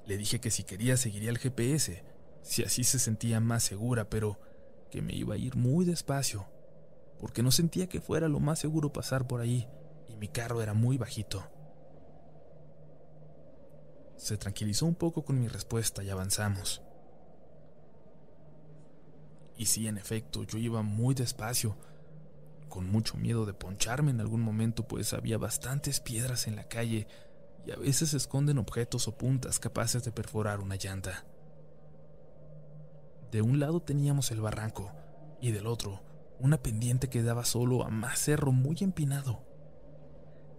[0.06, 2.02] le dije que si quería seguiría el GPS,
[2.40, 4.40] si así se sentía más segura, pero
[4.90, 6.46] que me iba a ir muy despacio,
[7.20, 9.68] porque no sentía que fuera lo más seguro pasar por ahí,
[10.08, 11.44] y mi carro era muy bajito.
[14.16, 16.80] Se tranquilizó un poco con mi respuesta y avanzamos.
[19.58, 21.76] Y sí, en efecto, yo iba muy despacio,
[22.74, 27.06] con mucho miedo de poncharme en algún momento, pues había bastantes piedras en la calle
[27.64, 31.24] y a veces se esconden objetos o puntas capaces de perforar una llanta.
[33.30, 34.90] De un lado teníamos el barranco
[35.40, 36.02] y del otro
[36.40, 39.44] una pendiente que daba solo a más cerro muy empinado.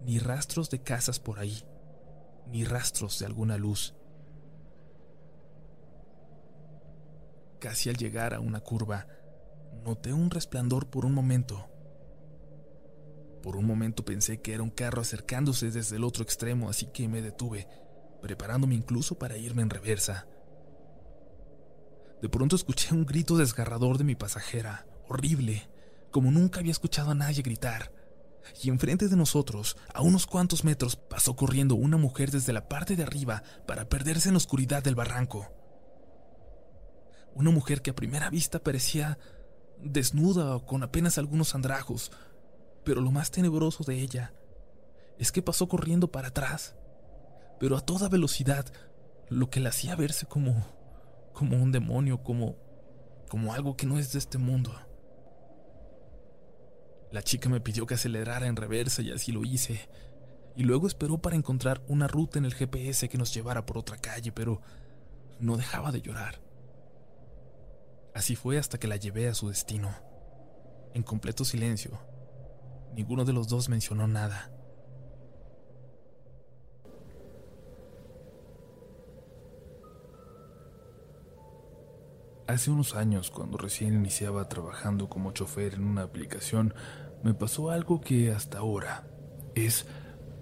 [0.02, 1.62] Ni rastros de casas por ahí
[2.46, 3.94] ni rastros de alguna luz.
[7.58, 9.06] Casi al llegar a una curva,
[9.84, 11.68] noté un resplandor por un momento.
[13.46, 17.06] Por un momento pensé que era un carro acercándose desde el otro extremo, así que
[17.06, 17.68] me detuve,
[18.20, 20.26] preparándome incluso para irme en reversa.
[22.20, 25.70] De pronto escuché un grito desgarrador de mi pasajera, horrible,
[26.10, 27.92] como nunca había escuchado a nadie gritar
[28.64, 32.96] y enfrente de nosotros, a unos cuantos metros, pasó corriendo una mujer desde la parte
[32.96, 35.46] de arriba para perderse en la oscuridad del barranco.
[37.32, 39.20] Una mujer que a primera vista parecía
[39.80, 42.10] desnuda o con apenas algunos andrajos,
[42.86, 44.32] pero lo más tenebroso de ella
[45.18, 46.76] es que pasó corriendo para atrás,
[47.58, 48.64] pero a toda velocidad,
[49.28, 50.64] lo que la hacía verse como
[51.32, 52.56] como un demonio, como
[53.28, 54.72] como algo que no es de este mundo.
[57.10, 59.88] La chica me pidió que acelerara en reversa y así lo hice.
[60.54, 63.98] Y luego esperó para encontrar una ruta en el GPS que nos llevara por otra
[63.98, 64.62] calle, pero
[65.40, 66.40] no dejaba de llorar.
[68.14, 69.92] Así fue hasta que la llevé a su destino.
[70.94, 71.98] En completo silencio.
[72.94, 74.50] Ninguno de los dos mencionó nada.
[82.46, 86.74] Hace unos años, cuando recién iniciaba trabajando como chofer en una aplicación,
[87.24, 89.08] me pasó algo que hasta ahora
[89.56, 89.86] es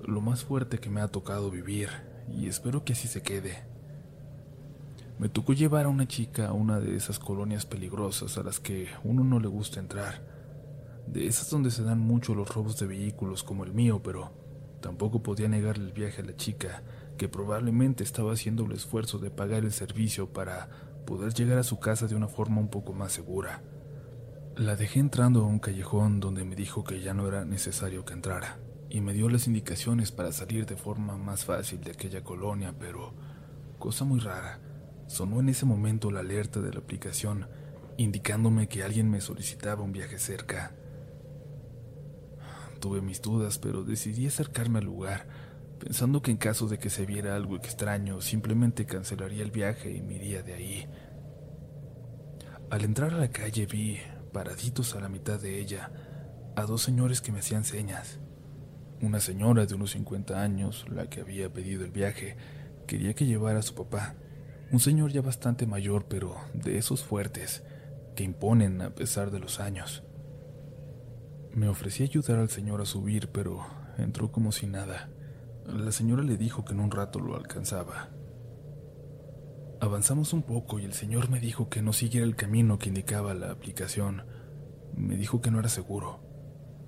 [0.04, 1.88] lo más fuerte que me ha tocado vivir
[2.28, 3.64] y espero que así se quede.
[5.18, 8.88] Me tocó llevar a una chica a una de esas colonias peligrosas a las que
[9.02, 10.33] uno no le gusta entrar,
[11.06, 14.32] de esas donde se dan mucho los robos de vehículos como el mío, pero
[14.80, 16.82] tampoco podía negarle el viaje a la chica,
[17.16, 20.68] que probablemente estaba haciendo el esfuerzo de pagar el servicio para
[21.06, 23.62] poder llegar a su casa de una forma un poco más segura.
[24.56, 28.14] La dejé entrando a un callejón donde me dijo que ya no era necesario que
[28.14, 32.74] entrara, y me dio las indicaciones para salir de forma más fácil de aquella colonia,
[32.78, 33.12] pero,
[33.78, 34.60] cosa muy rara,
[35.06, 37.48] sonó en ese momento la alerta de la aplicación,
[37.96, 40.74] indicándome que alguien me solicitaba un viaje cerca.
[42.84, 45.26] Tuve mis dudas, pero decidí acercarme al lugar,
[45.78, 50.02] pensando que en caso de que se viera algo extraño, simplemente cancelaría el viaje y
[50.02, 50.86] me iría de ahí.
[52.68, 54.00] Al entrar a la calle vi,
[54.34, 55.92] paraditos a la mitad de ella,
[56.56, 58.18] a dos señores que me hacían señas.
[59.00, 62.36] Una señora de unos 50 años, la que había pedido el viaje,
[62.86, 64.14] quería que llevara a su papá,
[64.72, 67.62] un señor ya bastante mayor, pero de esos fuertes,
[68.14, 70.02] que imponen a pesar de los años.
[71.54, 73.64] Me ofrecí ayudar al señor a subir, pero
[73.96, 75.08] entró como si nada.
[75.66, 78.08] La señora le dijo que en un rato lo alcanzaba.
[79.80, 83.34] Avanzamos un poco y el señor me dijo que no siguiera el camino que indicaba
[83.34, 84.24] la aplicación.
[84.96, 86.18] Me dijo que no era seguro,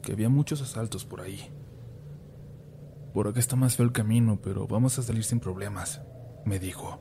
[0.03, 1.53] que había muchos asaltos por ahí.
[3.15, 6.03] Por acá está más feo el camino, pero vamos a salir sin problemas,
[6.45, 7.01] me dijo,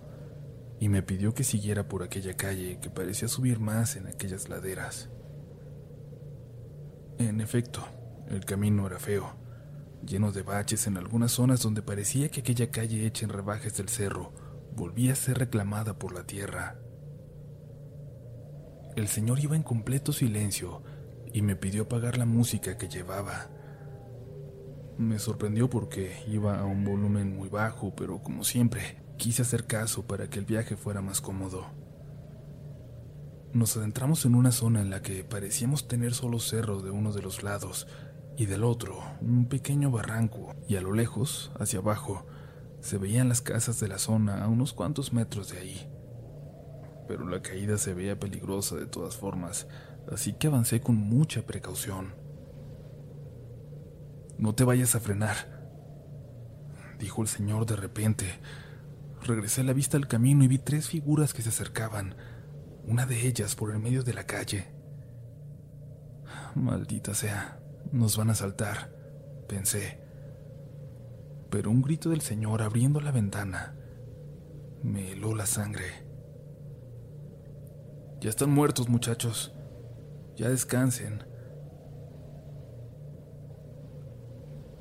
[0.79, 5.09] y me pidió que siguiera por aquella calle que parecía subir más en aquellas laderas.
[7.17, 7.85] En efecto,
[8.29, 9.45] el camino era feo
[10.05, 13.89] lleno de baches en algunas zonas donde parecía que aquella calle hecha en rebajes del
[13.89, 14.33] cerro
[14.75, 16.77] volvía a ser reclamada por la tierra.
[18.95, 20.83] El señor iba en completo silencio
[21.33, 23.49] y me pidió apagar la música que llevaba.
[24.97, 30.07] Me sorprendió porque iba a un volumen muy bajo, pero como siempre, quise hacer caso
[30.07, 31.65] para que el viaje fuera más cómodo.
[33.55, 37.21] Nos adentramos en una zona en la que parecíamos tener solo cerro de uno de
[37.21, 37.87] los lados
[38.35, 42.25] y del otro un pequeño barranco, y a lo lejos, hacia abajo,
[42.81, 45.89] se veían las casas de la zona a unos cuantos metros de ahí.
[47.07, 49.67] Pero la caída se veía peligrosa de todas formas,
[50.11, 52.13] así que avancé con mucha precaución.
[54.37, 55.37] No te vayas a frenar,
[56.99, 58.25] dijo el señor de repente.
[59.21, 62.15] Regresé la vista al camino y vi tres figuras que se acercaban,
[62.87, 64.65] una de ellas por el medio de la calle.
[66.55, 67.59] Maldita sea,
[67.91, 68.91] nos van a saltar,
[69.47, 69.99] pensé.
[71.49, 73.75] Pero un grito del señor abriendo la ventana
[74.83, 76.05] me heló la sangre.
[78.21, 79.53] Ya están muertos, muchachos.
[80.35, 81.23] Ya descansen.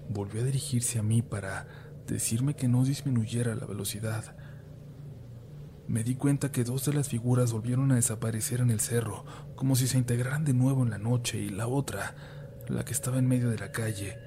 [0.09, 1.67] Volvió a dirigirse a mí para
[2.07, 4.37] decirme que no disminuyera la velocidad.
[5.87, 9.77] Me di cuenta que dos de las figuras volvieron a desaparecer en el cerro, como
[9.77, 12.14] si se integraran de nuevo en la noche, y la otra
[12.68, 14.18] la que estaba en medio de la calle,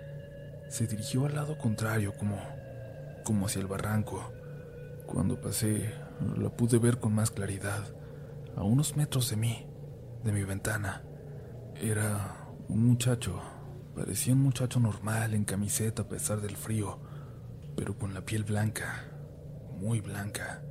[0.69, 2.37] se dirigió al lado contrario, como,
[3.23, 4.31] como hacia el barranco.
[5.07, 5.93] Cuando pasé,
[6.37, 7.83] la pude ver con más claridad,
[8.55, 9.65] a unos metros de mí,
[10.23, 11.03] de mi ventana.
[11.75, 13.41] Era un muchacho,
[13.95, 16.99] parecía un muchacho normal en camiseta a pesar del frío,
[17.75, 19.05] pero con la piel blanca,
[19.79, 20.61] muy blanca.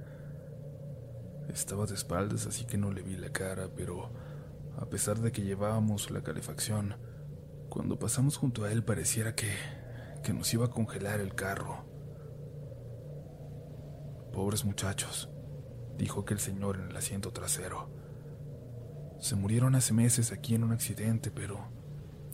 [1.49, 4.11] Estaba de espaldas, así que no le vi la cara, pero
[4.79, 6.97] a pesar de que llevábamos la calefacción,
[7.69, 9.51] cuando pasamos junto a él pareciera que,
[10.23, 11.85] que nos iba a congelar el carro.
[14.33, 15.31] Pobres muchachos,
[15.97, 17.89] dijo aquel señor en el asiento trasero.
[19.19, 21.69] Se murieron hace meses aquí en un accidente, pero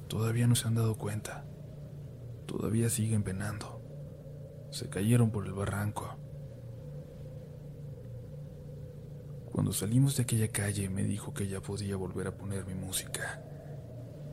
[0.09, 1.45] todavía no se han dado cuenta.
[2.47, 3.81] Todavía siguen penando.
[4.71, 6.17] Se cayeron por el barranco.
[9.53, 13.43] Cuando salimos de aquella calle me dijo que ya podía volver a poner mi música.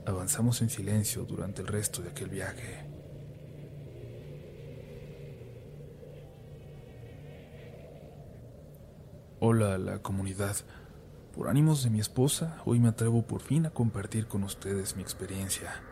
[0.06, 2.86] Avanzamos en silencio durante el resto de aquel viaje.
[9.42, 10.56] Hola a la comunidad.
[11.36, 15.02] Por ánimos de mi esposa, hoy me atrevo por fin a compartir con ustedes mi
[15.02, 15.84] experiencia.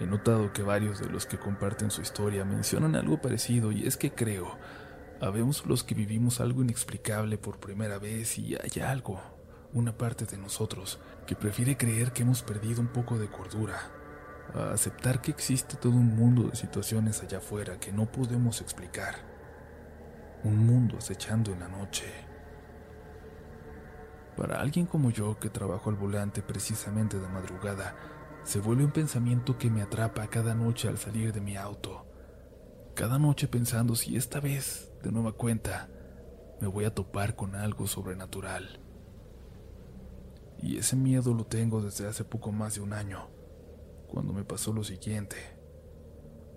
[0.00, 3.96] He notado que varios de los que comparten su historia mencionan algo parecido y es
[3.96, 4.58] que creo,
[5.20, 9.20] habemos los que vivimos algo inexplicable por primera vez y hay algo,
[9.72, 13.78] una parte de nosotros que prefiere creer que hemos perdido un poco de cordura,
[14.54, 19.16] a aceptar que existe todo un mundo de situaciones allá afuera que no podemos explicar.
[20.44, 22.06] Un mundo acechando en la noche.
[24.36, 27.96] Para alguien como yo que trabajo al volante precisamente de madrugada,
[28.44, 32.06] se vuelve un pensamiento que me atrapa cada noche al salir de mi auto.
[32.94, 35.88] Cada noche pensando si esta vez, de nueva cuenta,
[36.60, 38.80] me voy a topar con algo sobrenatural.
[40.60, 43.28] Y ese miedo lo tengo desde hace poco más de un año,
[44.08, 45.36] cuando me pasó lo siguiente.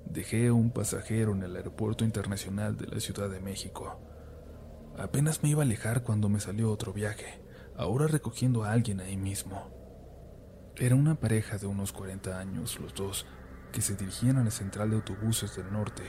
[0.05, 3.99] Dejé a un pasajero en el aeropuerto internacional de la Ciudad de México.
[4.97, 7.41] Apenas me iba a alejar cuando me salió otro viaje,
[7.77, 9.69] ahora recogiendo a alguien ahí mismo.
[10.77, 13.27] Era una pareja de unos 40 años, los dos,
[13.71, 16.03] que se dirigían a la central de autobuses del norte,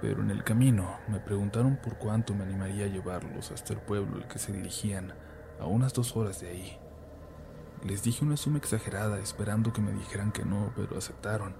[0.00, 4.16] pero en el camino me preguntaron por cuánto me animaría a llevarlos hasta el pueblo
[4.16, 5.12] al que se dirigían,
[5.58, 6.78] a unas dos horas de ahí.
[7.84, 11.54] Les dije una suma exagerada esperando que me dijeran que no, pero aceptaron.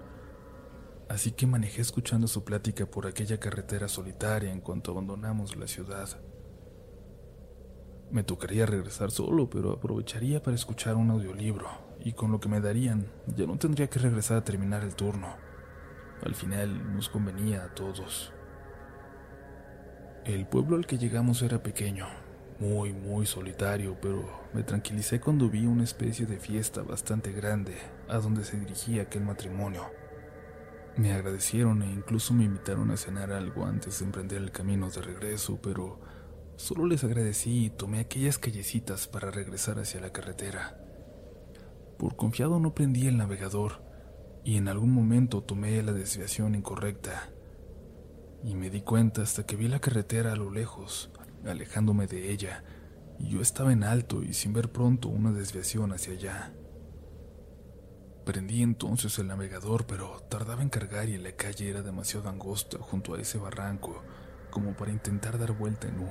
[1.08, 6.08] Así que manejé escuchando su plática por aquella carretera solitaria en cuanto abandonamos la ciudad.
[8.10, 11.68] Me tocaría regresar solo, pero aprovecharía para escuchar un audiolibro,
[12.00, 15.47] y con lo que me darían ya no tendría que regresar a terminar el turno.
[16.24, 18.32] Al final nos convenía a todos.
[20.24, 22.06] El pueblo al que llegamos era pequeño,
[22.58, 27.76] muy, muy solitario, pero me tranquilicé cuando vi una especie de fiesta bastante grande
[28.08, 29.86] a donde se dirigía aquel matrimonio.
[30.96, 35.00] Me agradecieron e incluso me invitaron a cenar algo antes de emprender el camino de
[35.00, 36.00] regreso, pero
[36.56, 40.76] solo les agradecí y tomé aquellas callecitas para regresar hacia la carretera.
[41.96, 43.87] Por confiado no prendí el navegador
[44.48, 47.28] y en algún momento tomé la desviación incorrecta.
[48.42, 51.10] Y me di cuenta hasta que vi la carretera a lo lejos,
[51.44, 52.64] alejándome de ella,
[53.18, 56.54] y yo estaba en alto y sin ver pronto una desviación hacia allá.
[58.24, 63.16] Prendí entonces el navegador, pero tardaba en cargar y la calle era demasiado angosta junto
[63.16, 64.02] a ese barranco
[64.48, 66.08] como para intentar dar vuelta en U.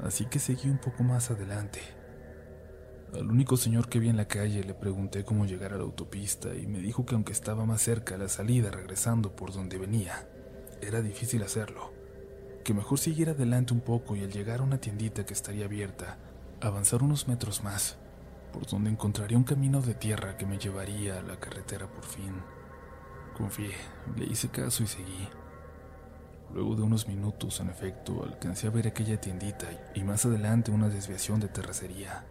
[0.00, 1.82] Así que seguí un poco más adelante.
[3.14, 6.54] Al único señor que vi en la calle le pregunté cómo llegar a la autopista
[6.54, 10.28] y me dijo que aunque estaba más cerca a la salida regresando por donde venía,
[10.82, 11.96] era difícil hacerlo
[12.66, 16.18] que mejor siguiera adelante un poco y al llegar a una tiendita que estaría abierta,
[16.60, 17.96] avanzar unos metros más,
[18.52, 22.42] por donde encontraría un camino de tierra que me llevaría a la carretera por fin.
[23.36, 23.70] Confié,
[24.16, 25.28] le hice caso y seguí.
[26.52, 30.88] Luego de unos minutos, en efecto, alcancé a ver aquella tiendita y más adelante una
[30.88, 32.24] desviación de terracería.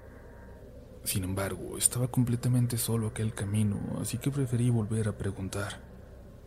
[1.06, 5.80] Sin embargo, estaba completamente solo aquel camino, así que preferí volver a preguntar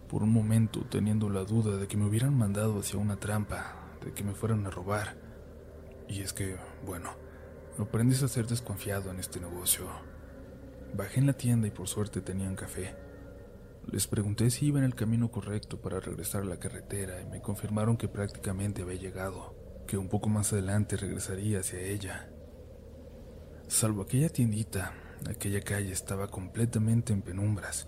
[0.09, 4.13] por un momento teniendo la duda de que me hubieran mandado hacia una trampa, de
[4.13, 5.17] que me fueran a robar.
[6.09, 7.11] Y es que, bueno,
[7.79, 9.87] aprendes a ser desconfiado en este negocio.
[10.93, 12.97] Bajé en la tienda y por suerte tenían café.
[13.87, 17.41] Les pregunté si iba en el camino correcto para regresar a la carretera y me
[17.41, 19.55] confirmaron que prácticamente había llegado,
[19.87, 22.29] que un poco más adelante regresaría hacia ella.
[23.69, 24.93] Salvo aquella tiendita,
[25.29, 27.87] aquella calle estaba completamente en penumbras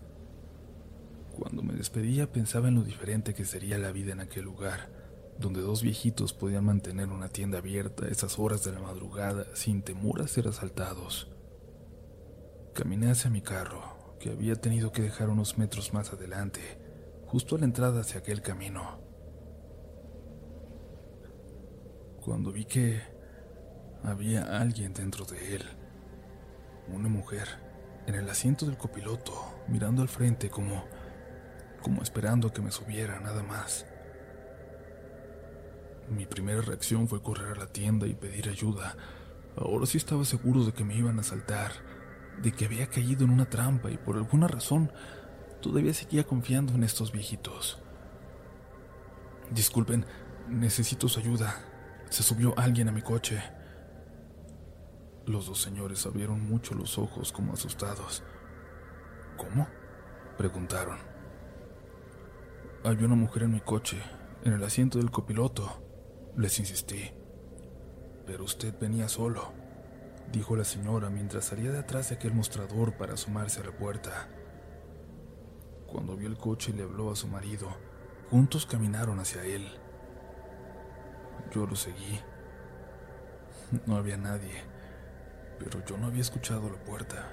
[1.40, 4.90] cuando me despedía pensaba en lo diferente que sería la vida en aquel lugar,
[5.38, 9.80] donde dos viejitos podían mantener una tienda abierta a esas horas de la madrugada sin
[9.80, 11.30] temor a ser asaltados.
[12.74, 16.60] Caminé hacia mi carro, que había tenido que dejar unos metros más adelante,
[17.24, 19.00] justo a la entrada hacia aquel camino.
[22.22, 23.00] Cuando vi que
[24.04, 25.64] había alguien dentro de él,
[26.88, 27.48] una mujer,
[28.06, 29.32] en el asiento del copiloto,
[29.68, 30.84] mirando al frente como
[31.82, 33.86] como esperando que me subiera nada más.
[36.08, 38.96] Mi primera reacción fue correr a la tienda y pedir ayuda.
[39.56, 41.72] Ahora sí estaba seguro de que me iban a saltar,
[42.42, 44.92] de que había caído en una trampa y por alguna razón
[45.60, 47.78] todavía seguía confiando en estos viejitos.
[49.50, 50.04] Disculpen,
[50.48, 51.64] necesito su ayuda.
[52.08, 53.40] Se subió alguien a mi coche.
[55.30, 58.24] Los dos señores abrieron mucho los ojos como asustados.
[59.36, 59.68] ¿Cómo?
[60.36, 60.98] preguntaron.
[62.82, 64.02] Había una mujer en mi coche,
[64.42, 65.84] en el asiento del copiloto.
[66.36, 67.12] Les insistí.
[68.26, 69.52] Pero usted venía solo,
[70.32, 74.28] dijo la señora mientras salía de atrás de aquel mostrador para asomarse a la puerta.
[75.86, 77.68] Cuando vio el coche le habló a su marido.
[78.30, 79.68] Juntos caminaron hacia él.
[81.54, 82.18] Yo lo seguí.
[83.86, 84.64] No había nadie,
[85.60, 87.30] pero yo no había escuchado la puerta.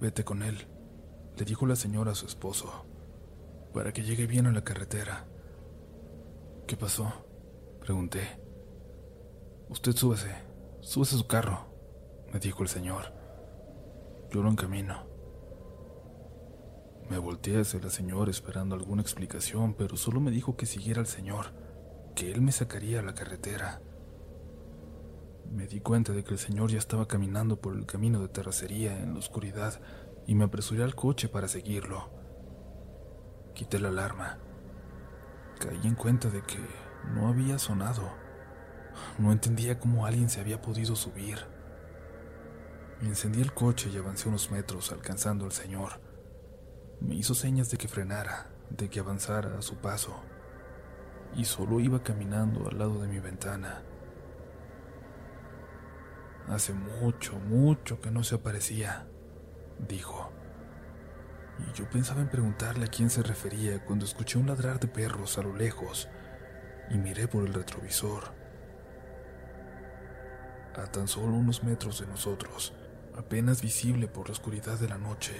[0.00, 0.66] Vete con él,
[1.36, 2.86] le dijo la señora a su esposo
[3.74, 5.26] para que llegue bien a la carretera.
[6.66, 7.12] ¿Qué pasó?
[7.80, 8.40] Pregunté.
[9.68, 10.30] Usted súbase,
[10.80, 11.66] súbese a su carro,
[12.32, 13.12] me dijo el señor.
[14.30, 15.06] Yo lo encamino.
[17.10, 21.06] Me volteé hacia la señora esperando alguna explicación, pero solo me dijo que siguiera al
[21.06, 21.52] señor,
[22.14, 23.82] que él me sacaría a la carretera.
[25.52, 28.98] Me di cuenta de que el señor ya estaba caminando por el camino de terracería
[28.98, 29.82] en la oscuridad
[30.26, 32.08] y me apresuré al coche para seguirlo.
[33.54, 34.38] Quité la alarma.
[35.60, 36.56] Caí en cuenta de que
[37.14, 38.14] no había sonado.
[39.18, 41.36] No entendía cómo alguien se había podido subir.
[43.02, 46.00] Encendí el coche y avancé unos metros alcanzando al señor.
[47.02, 50.14] Me hizo señas de que frenara, de que avanzara a su paso,
[51.36, 53.82] y solo iba caminando al lado de mi ventana.
[56.48, 59.06] Hace mucho, mucho que no se aparecía,
[59.88, 60.30] dijo.
[61.58, 65.38] Y yo pensaba en preguntarle a quién se refería cuando escuché un ladrar de perros
[65.38, 66.08] a lo lejos
[66.90, 68.34] y miré por el retrovisor.
[70.74, 72.74] A tan solo unos metros de nosotros,
[73.16, 75.34] apenas visible por la oscuridad de la noche,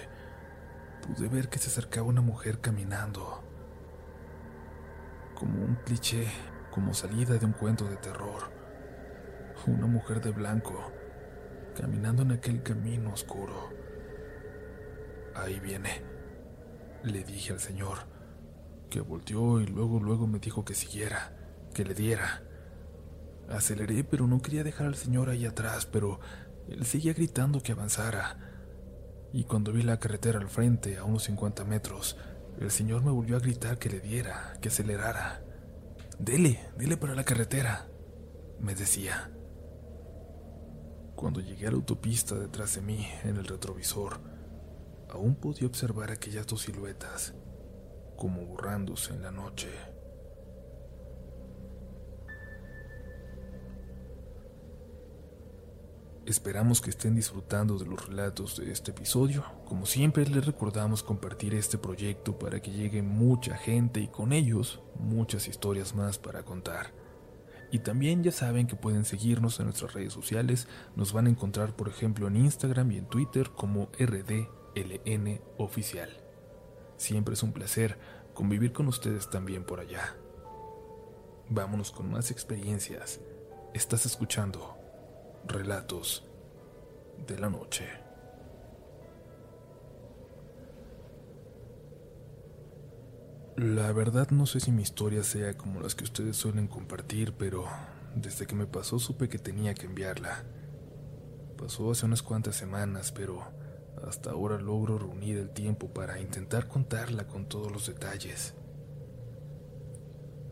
[1.02, 3.42] pude ver que se acercaba una mujer caminando,
[5.34, 6.28] como un cliché,
[6.70, 8.61] como salida de un cuento de terror.
[9.66, 10.92] Una mujer de blanco,
[11.76, 13.70] caminando en aquel camino oscuro.
[15.34, 16.02] Ahí viene,
[17.04, 17.98] le dije al señor,
[18.90, 21.32] que volteó y luego luego me dijo que siguiera,
[21.74, 22.42] que le diera.
[23.48, 26.20] Aceleré, pero no quería dejar al señor ahí atrás, pero
[26.68, 28.36] él seguía gritando que avanzara
[29.32, 32.16] y cuando vi la carretera al frente, a unos 50 metros,
[32.60, 35.42] el señor me volvió a gritar que le diera, que acelerara.
[36.18, 37.86] Dele, dele para la carretera,
[38.60, 39.30] me decía.
[41.22, 44.18] Cuando llegué a la autopista detrás de mí, en el retrovisor,
[45.08, 47.32] aún podía observar aquellas dos siluetas,
[48.16, 49.68] como borrándose en la noche.
[56.26, 59.44] Esperamos que estén disfrutando de los relatos de este episodio.
[59.64, 64.80] Como siempre les recordamos compartir este proyecto para que llegue mucha gente y con ellos
[64.98, 67.01] muchas historias más para contar.
[67.72, 70.68] Y también ya saben que pueden seguirnos en nuestras redes sociales.
[70.94, 76.10] Nos van a encontrar por ejemplo en Instagram y en Twitter como RDLN Oficial.
[76.98, 77.98] Siempre es un placer
[78.34, 80.14] convivir con ustedes también por allá.
[81.48, 83.20] Vámonos con más experiencias.
[83.72, 84.76] Estás escuchando
[85.46, 86.26] Relatos
[87.26, 88.01] de la Noche.
[93.62, 97.64] La verdad no sé si mi historia sea como las que ustedes suelen compartir, pero
[98.16, 100.42] desde que me pasó supe que tenía que enviarla.
[101.56, 103.40] Pasó hace unas cuantas semanas, pero
[104.04, 108.54] hasta ahora logro reunir el tiempo para intentar contarla con todos los detalles.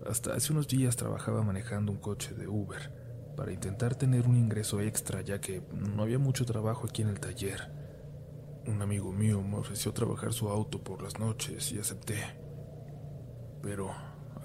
[0.08, 2.92] Hasta hace unos días trabajaba manejando un coche de Uber
[3.36, 7.18] para intentar tener un ingreso extra ya que no había mucho trabajo aquí en el
[7.18, 7.72] taller.
[8.68, 12.39] Un amigo mío me ofreció trabajar su auto por las noches y acepté.
[13.62, 13.90] Pero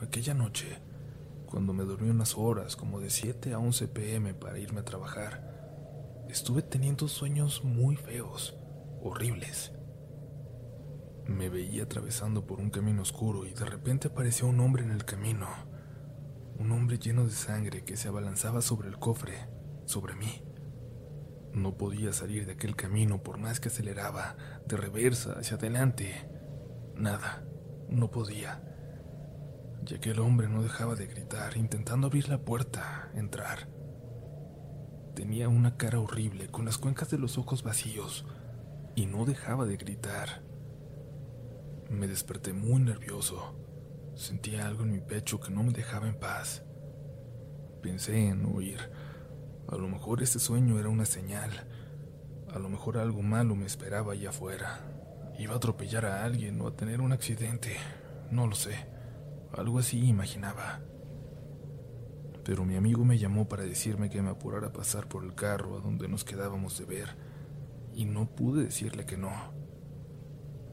[0.01, 0.79] aquella noche,
[1.45, 6.25] cuando me dormí unas horas, como de 7 a 11 pm para irme a trabajar,
[6.29, 8.57] estuve teniendo sueños muy feos,
[9.01, 9.71] horribles.
[11.27, 15.05] Me veía atravesando por un camino oscuro y de repente apareció un hombre en el
[15.05, 15.47] camino
[16.59, 19.47] un hombre lleno de sangre que se abalanzaba sobre el cofre,
[19.85, 20.41] sobre mí.
[21.53, 24.35] No podía salir de aquel camino por más que aceleraba,
[24.65, 26.29] de reversa, hacia adelante.
[26.95, 27.45] Nada,
[27.89, 28.74] no podía.
[29.85, 33.67] Ya que el hombre no dejaba de gritar, intentando abrir la puerta, entrar.
[35.13, 38.25] Tenía una cara horrible, con las cuencas de los ojos vacíos,
[38.95, 40.41] y no dejaba de gritar.
[41.91, 43.53] Me desperté muy nervioso.
[44.15, 46.63] Sentía algo en mi pecho que no me dejaba en paz.
[47.83, 48.89] Pensé en huir.
[49.67, 51.51] A lo mejor ese sueño era una señal.
[52.51, 54.79] A lo mejor algo malo me esperaba allá afuera.
[55.37, 57.75] Iba a atropellar a alguien o a tener un accidente.
[58.31, 58.94] No lo sé.
[59.57, 60.81] Algo así imaginaba.
[62.43, 65.77] Pero mi amigo me llamó para decirme que me apurara a pasar por el carro
[65.77, 67.15] a donde nos quedábamos de ver.
[67.93, 69.31] Y no pude decirle que no.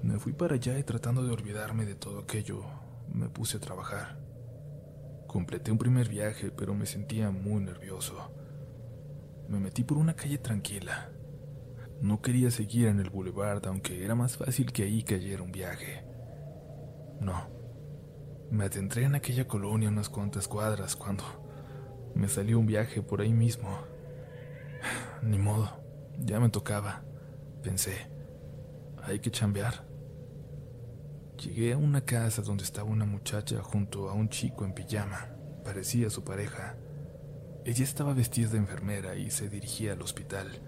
[0.03, 2.65] Me fui para allá y tratando de olvidarme de todo aquello,
[3.15, 4.19] me puse a trabajar.
[5.29, 8.33] Completé un primer viaje, pero me sentía muy nervioso.
[9.49, 11.13] Me metí por una calle tranquila.
[12.01, 16.05] No quería seguir en el boulevard, aunque era más fácil que ahí cayera un viaje.
[17.21, 17.62] No.
[18.53, 21.25] Me adentré en aquella colonia unas cuantas cuadras cuando
[22.15, 23.79] me salió un viaje por ahí mismo.
[25.23, 25.71] Ni modo,
[26.19, 27.03] ya me tocaba.
[27.63, 28.11] Pensé,
[29.03, 29.87] hay que chambear.
[31.39, 35.31] Llegué a una casa donde estaba una muchacha junto a un chico en pijama.
[35.65, 36.77] Parecía su pareja.
[37.65, 40.61] Ella estaba vestida de enfermera y se dirigía al hospital.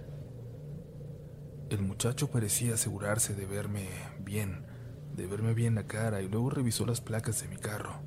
[1.68, 3.89] El muchacho parecía asegurarse de verme
[4.20, 4.74] bien,
[5.17, 8.01] de verme bien la cara y luego revisó las placas de mi carro.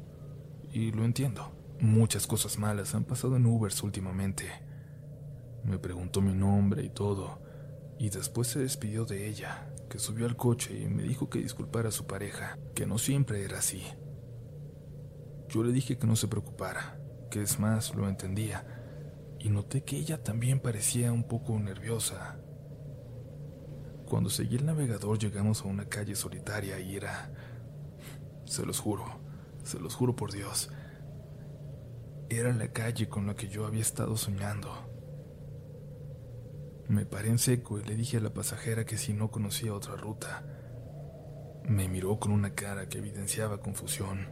[0.71, 1.53] Y lo entiendo.
[1.79, 4.45] Muchas cosas malas han pasado en Ubers últimamente.
[5.63, 7.39] Me preguntó mi nombre y todo,
[7.99, 11.89] y después se despidió de ella, que subió al coche y me dijo que disculpara
[11.89, 13.83] a su pareja, que no siempre era así.
[15.49, 16.99] Yo le dije que no se preocupara,
[17.29, 18.65] que es más, lo entendía,
[19.39, 22.39] y noté que ella también parecía un poco nerviosa.
[24.07, 27.29] Cuando seguí el navegador llegamos a una calle solitaria y era...
[28.45, 29.03] Se los juro,
[29.63, 30.69] se los juro por Dios.
[32.29, 34.71] Era la calle con la que yo había estado soñando.
[36.87, 39.97] Me paré en seco y le dije a la pasajera que si no conocía otra
[39.97, 40.45] ruta.
[41.65, 44.29] Me miró con una cara que evidenciaba confusión.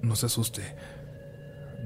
[0.00, 0.62] No se asuste.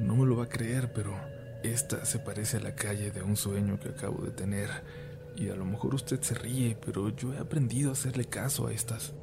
[0.01, 1.15] No me lo va a creer, pero
[1.63, 4.69] esta se parece a la calle de un sueño que acabo de tener.
[5.37, 8.73] Y a lo mejor usted se ríe, pero yo he aprendido a hacerle caso a
[8.73, 9.15] estas.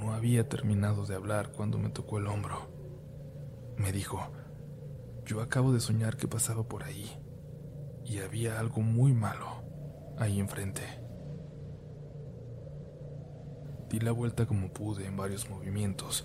[0.00, 2.68] No había terminado de hablar cuando me tocó el hombro.
[3.76, 4.20] Me dijo,
[5.26, 7.10] yo acabo de soñar que pasaba por ahí
[8.04, 9.62] y había algo muy malo
[10.18, 10.82] ahí enfrente.
[13.88, 16.24] Di la vuelta como pude en varios movimientos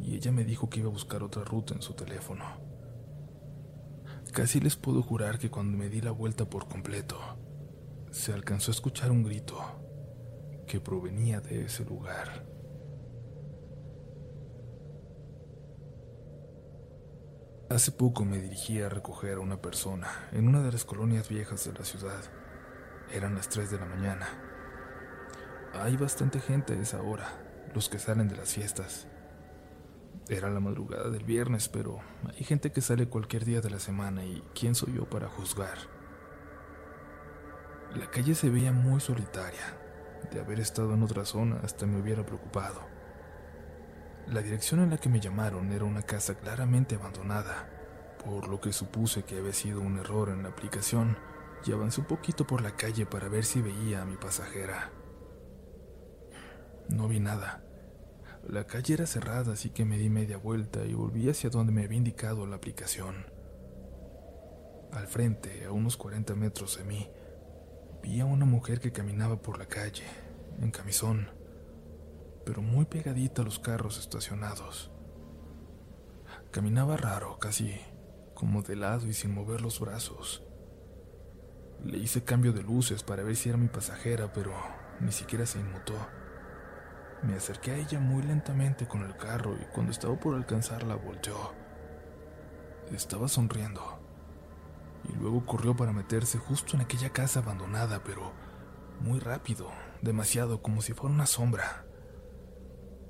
[0.00, 2.71] y ella me dijo que iba a buscar otra ruta en su teléfono.
[4.32, 7.18] Casi les puedo jurar que cuando me di la vuelta por completo,
[8.10, 9.58] se alcanzó a escuchar un grito
[10.66, 12.46] que provenía de ese lugar.
[17.68, 21.66] Hace poco me dirigí a recoger a una persona en una de las colonias viejas
[21.66, 22.22] de la ciudad.
[23.12, 24.26] Eran las 3 de la mañana.
[25.74, 27.28] Hay bastante gente a esa hora,
[27.74, 29.08] los que salen de las fiestas.
[30.28, 31.98] Era la madrugada del viernes, pero
[32.28, 35.78] hay gente que sale cualquier día de la semana y ¿quién soy yo para juzgar?
[37.96, 39.78] La calle se veía muy solitaria.
[40.30, 42.80] De haber estado en otra zona hasta me hubiera preocupado.
[44.28, 47.68] La dirección en la que me llamaron era una casa claramente abandonada,
[48.24, 51.18] por lo que supuse que había sido un error en la aplicación
[51.66, 54.92] y avancé un poquito por la calle para ver si veía a mi pasajera.
[56.88, 57.64] No vi nada.
[58.48, 61.84] La calle era cerrada, así que me di media vuelta y volví hacia donde me
[61.84, 63.26] había indicado la aplicación.
[64.92, 67.08] Al frente, a unos 40 metros de mí,
[68.02, 70.04] vi a una mujer que caminaba por la calle,
[70.60, 71.42] en camisón
[72.44, 74.90] pero muy pegadita a los carros estacionados.
[76.50, 77.80] Caminaba raro, casi
[78.34, 80.42] como de lado y sin mover los brazos.
[81.84, 84.52] Le hice cambio de luces para ver si era mi pasajera, pero
[85.00, 85.94] ni siquiera se inmutó.
[87.22, 91.52] Me acerqué a ella muy lentamente con el carro y cuando estaba por alcanzarla volteó.
[92.92, 94.00] Estaba sonriendo.
[95.08, 98.32] Y luego corrió para meterse justo en aquella casa abandonada, pero
[99.00, 99.70] muy rápido,
[100.00, 101.84] demasiado, como si fuera una sombra.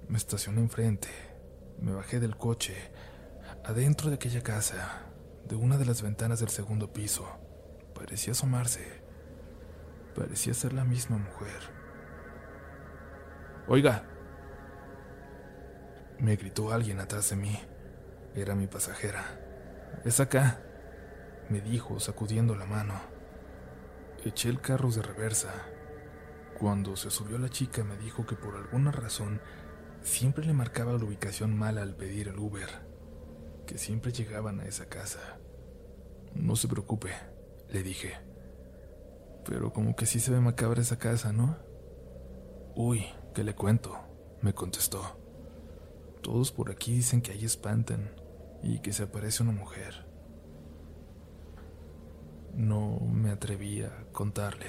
[0.08, 1.08] Me estacioné enfrente,
[1.80, 2.92] me bajé del coche,
[3.64, 5.06] adentro de aquella casa,
[5.48, 7.26] de una de las ventanas del segundo piso.
[7.94, 9.02] Parecía asomarse.
[10.14, 11.82] Parecía ser la misma mujer.
[13.68, 14.04] Oiga.
[16.18, 17.58] Me gritó alguien atrás de mí.
[18.34, 19.24] Era mi pasajera.
[20.04, 20.60] Es acá,
[21.48, 22.94] me dijo, sacudiendo la mano.
[24.24, 25.52] Eché el carro de reversa.
[26.58, 29.40] Cuando se subió la chica me dijo que por alguna razón
[30.02, 32.68] Siempre le marcaba la ubicación mala al pedir el Uber,
[33.66, 35.38] que siempre llegaban a esa casa.
[36.34, 37.10] No se preocupe,
[37.70, 38.14] le dije.
[39.44, 41.56] Pero como que sí se ve macabra esa casa, ¿no?
[42.74, 43.99] Uy, ¿qué le cuento?
[44.43, 45.01] me contestó.
[46.20, 48.11] Todos por aquí dicen que ahí espantan
[48.62, 50.05] y que se aparece una mujer.
[52.55, 54.66] No me atreví a contarle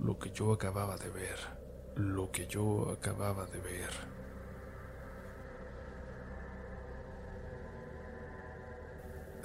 [0.00, 1.38] lo que yo acababa de ver,
[1.96, 3.90] lo que yo acababa de ver.